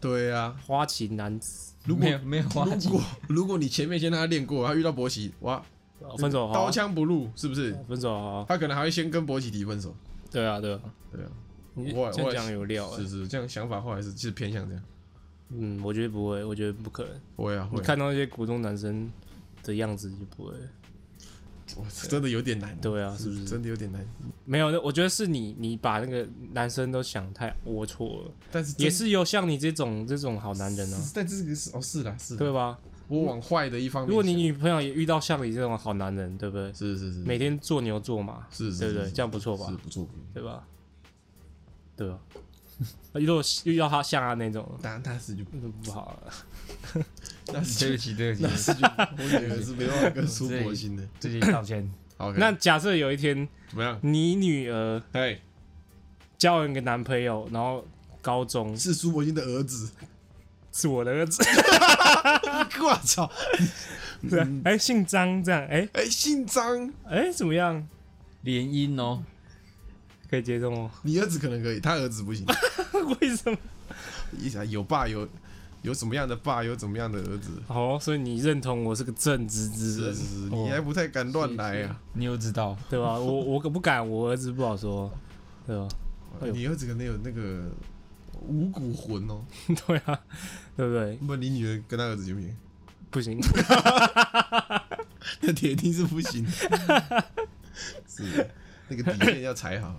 [0.00, 2.44] 对啊，花情男子，如果没有没有
[2.82, 5.62] 如果如果你前面先让他练过，他遇到博奇，哇，
[6.00, 7.76] 哦分手好刀啊，枪不入，是不是？
[7.88, 9.94] 分手啊，他可能还会先跟博奇提分手。
[10.30, 10.80] 对啊，对啊，
[11.12, 11.30] 对啊，
[11.74, 14.82] 你我我这样有料欸是是，这样想法后来是是偏向这样。
[15.50, 17.12] 嗯，我觉得不会，我觉得不可能。
[17.36, 19.10] 会啊，会啊，你看到那些国中男生
[19.62, 20.54] 的样子就不会。
[21.76, 22.76] 哇真的有点难。
[22.80, 23.44] 对啊，是不是？
[23.44, 24.06] 真的有点难。
[24.44, 28.30] 没有，那我觉得是你，你把那个男生都想太龌龊了。
[28.50, 32.78] 但是也，是有像你这种这种好男人啊，是但这个是哦，是啦，是啦对吧？
[33.08, 34.08] 我往坏的一方面。
[34.08, 36.72] 如果你女朋友也遇到像你这种好男人，对不对？
[36.72, 39.10] 是是是，每天做牛做马，是是对不对？
[39.10, 39.76] 这样不错吧是？
[39.76, 40.66] 不错，对吧？
[41.96, 42.18] 对吧？
[43.12, 47.02] 如果遇到他像他那种，但但是就不好了。
[47.52, 51.02] 那是对不起，对不起，那是就我女儿是没办法跟苏博心的。
[51.20, 51.88] 自己道歉。
[52.16, 53.98] 好，那假设有一天怎么样？
[54.02, 55.38] 你女儿哎，
[56.38, 57.86] 交了一个男朋友，然后
[58.22, 59.90] 高中是苏博金的儿子。
[60.76, 61.40] 是我的儿子，
[62.82, 63.30] 我操！
[64.28, 67.86] 对啊，哎，姓张，这样，哎哎，姓张，哎，怎么样？
[68.42, 69.22] 联姻哦，
[70.28, 70.90] 可以接受吗？
[71.02, 72.44] 你儿子可能可以，他儿子不行。
[73.20, 73.56] 为什么？
[74.66, 75.28] 有爸有
[75.84, 77.50] 有什么样的爸，有怎么样的儿子。
[77.68, 82.00] 哦，所以你认同我是个正直之人，是是是，哦你还不太敢乱来啊。
[82.14, 83.18] 你又知道，对吧？
[83.18, 85.12] 我我可不敢，我儿子不好说，
[85.66, 85.86] 对吧？
[86.40, 87.70] 哎呦你儿子可能有那个
[88.48, 89.44] 五谷魂哦。
[89.86, 90.18] 对啊，
[90.74, 91.16] 对不对？
[91.16, 92.56] 不，你女儿跟他儿子行不行？
[93.10, 93.38] 不行，
[95.42, 96.44] 那铁定是不行。
[98.08, 98.50] 是，
[98.88, 99.94] 那个底线要踩好。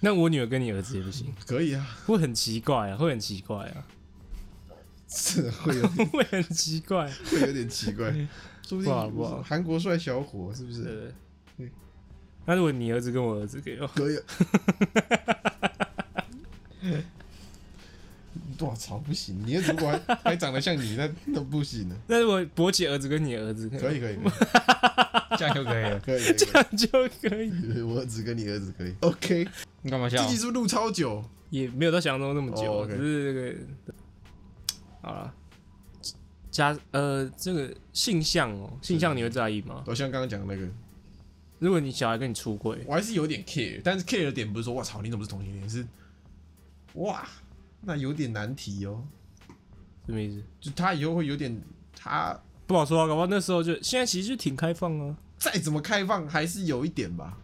[0.00, 3.84] 那我女儿跟你儿子也不行，可以啊，会很奇怪啊，会很奇怪啊，
[5.14, 8.10] 是会有会很奇怪，会有点奇怪，
[8.66, 11.12] 说不不好不好定韩国帅小伙是不是？
[11.58, 11.70] 对？
[12.46, 13.88] 那如果你儿子跟我儿子可以吗？
[13.94, 14.18] 可以。
[18.58, 19.42] 我操，不行！
[19.44, 21.96] 你如果还还长得像你，那那不行了。
[22.06, 24.16] 那如果博姐儿子跟你儿子可以吗，可以可以
[25.36, 25.98] 这样就可以了。
[25.98, 27.02] 可以可以这样就可
[27.42, 28.94] 以，可以，我儿子跟你儿子可以。
[29.00, 29.48] OK，
[29.82, 30.28] 你干嘛笑这？
[30.28, 31.24] 集是不是录超久？
[31.50, 33.52] 也没有到想象中那么久，哦，OK 只是这个
[35.02, 35.34] 好了。
[36.50, 39.82] 加呃，这个性向哦，性向你会在意吗？
[39.86, 40.68] 我像刚刚讲的那个，
[41.58, 45.86] 如果你小孩跟你出轨，我还是有点 care，但是 care 的点不是说我操你怎么是同性恋，是
[46.94, 47.26] 哇，
[47.80, 49.02] 那有点难题哦。
[50.04, 50.42] 什么意思？
[50.60, 51.58] 就他以后会有点，
[51.96, 57.38] 他不好说啊，搞不好那时候就现在其实就挺开放啊，再怎么开放，还是有一点吧，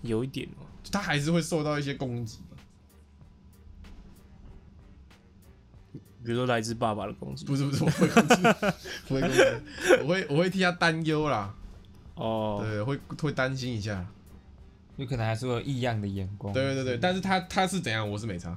[0.00, 2.38] 有一点哦、他还是会受到一些攻击
[6.24, 7.44] 比如说来自爸爸的攻击。
[7.44, 8.36] 不是不是，我会攻击，
[9.08, 9.40] 不会攻击，
[10.02, 11.54] 我会我会替他担忧啦，
[12.14, 14.06] 哦，对，会会担心一下。
[14.96, 16.52] 有可能还是会有异样的眼光。
[16.52, 18.56] 对对对，但是他他是怎样，我是没差。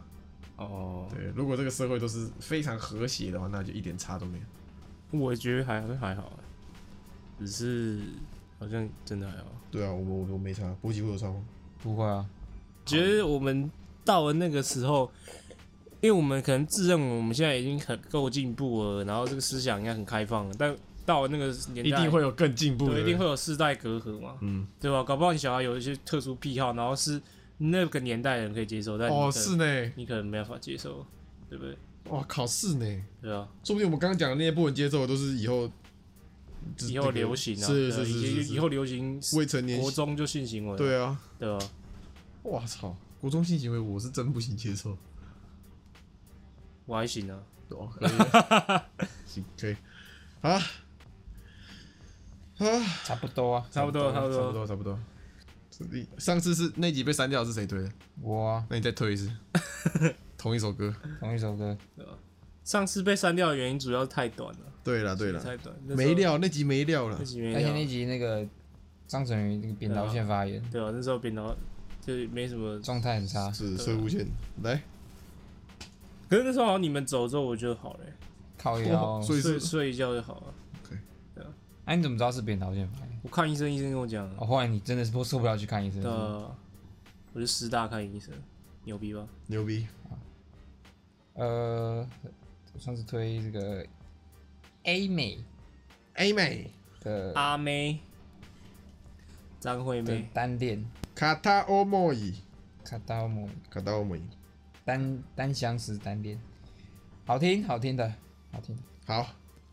[0.58, 5.20] 哦，对，如果这个社会都是非常和谐的话，那就一点差都没有。
[5.20, 6.40] 我觉得还还好啊，
[7.40, 8.00] 只是
[8.60, 9.46] 好像真的还好。
[9.72, 11.42] 对啊，我我我没差，波吉会有差吗？
[11.82, 12.26] 不会啊，
[12.86, 13.70] 觉得我们
[14.04, 15.10] 到了那个时候，
[16.06, 25.04] 因为我们可能自认为我们现在已经很够进步了，然后这个思想应该很开放了，但到了那个年代，一定会有更进步的，一定会有世代隔阂嘛，嗯，对吧？
[25.04, 27.20] 搞不好你小孩有一些特殊癖好，然后是
[27.58, 31.04] 那个年代的人可以接受，但你哦，是呢，你可能没办法接受，
[31.50, 31.76] 对不对？
[32.10, 32.86] 哇靠，是呢，
[33.20, 35.68] 对啊，说不定我们刚刚讲的那些不能接受的，都是以后
[36.88, 41.58] 以后流行啊，是是是以后流行未成年国中就性行为，对啊，对啊，
[42.44, 44.96] 我操，国中性行为我是真不行接受，
[46.86, 48.10] 我还行啊，多，可以，
[49.26, 49.76] 行可以，
[50.42, 50.52] 啊
[52.58, 52.66] 啊，
[53.04, 53.68] 差不多啊。
[53.72, 54.68] 差不多，差不差不多。
[54.68, 55.00] 差不多。
[55.92, 57.92] 你上次是那集被删掉是谁推的？
[58.22, 59.30] 我啊，那你再推一次，
[60.38, 60.96] 同一首歌。
[61.20, 61.78] 同一首歌，
[62.64, 67.26] 上次被删掉的原因主要是太短了，对了对了，太短，没，料，那集没料了那。
[67.26, 68.48] 集没料，而且那集那个
[69.06, 71.54] 张成宇那个扁桃腺发炎，对啊，那时候扁桃
[72.00, 73.52] 就是没什么，状态很差。
[73.52, 74.26] 是射物线，
[74.64, 74.82] 来，
[76.36, 78.14] 可是那时候好像你们走之后我就好了欸，
[78.58, 79.20] 靠腰。
[79.20, 80.54] 哦，所以睡是睡一觉就好了。
[81.86, 83.20] 哎，你怎么知道是扁桃腺发炎？
[83.24, 86.02] 我看医生，医生跟我讲，哦，后来你真的是不受不了去看医生。
[86.02, 86.20] 是不是。
[86.20, 86.56] 呃，
[87.32, 88.34] 我就师大看医生，
[88.84, 89.26] 牛逼吧？
[89.48, 89.88] 牛逼，
[91.36, 92.06] 呃，
[92.74, 93.86] 我上次推这个
[94.84, 95.40] A 美。
[96.16, 96.70] A 美。
[97.02, 97.32] 的。
[97.34, 98.00] 阿妹，
[99.62, 100.86] 张惠的妹，单恋。
[101.14, 102.34] 卡塔欧莫伊，
[102.84, 104.24] 卡到某卡塔欧莫伊，
[104.86, 106.40] 单单相思单恋，
[107.26, 108.14] 好听好听的，
[108.52, 109.28] 好听，好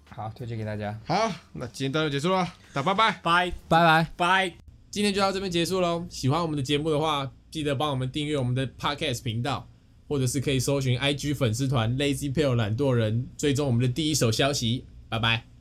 [0.09, 3.13] 好推荐给大家，好，那今天到这结束了，那拜拜。
[3.23, 4.07] 拜拜拜。
[4.17, 4.55] 拜。
[4.91, 6.07] 今天就到这边结束喽。
[6.11, 9.69] 喜欢我们的节目的话，记得帮我们订阅我们的 Podcast 频道，
[10.09, 14.85] 或者是可以搜寻 IG 粉丝团 Lazy p a l e 懒惰人，追踪我们的第一手消息。
[15.09, 15.52] 拜拜。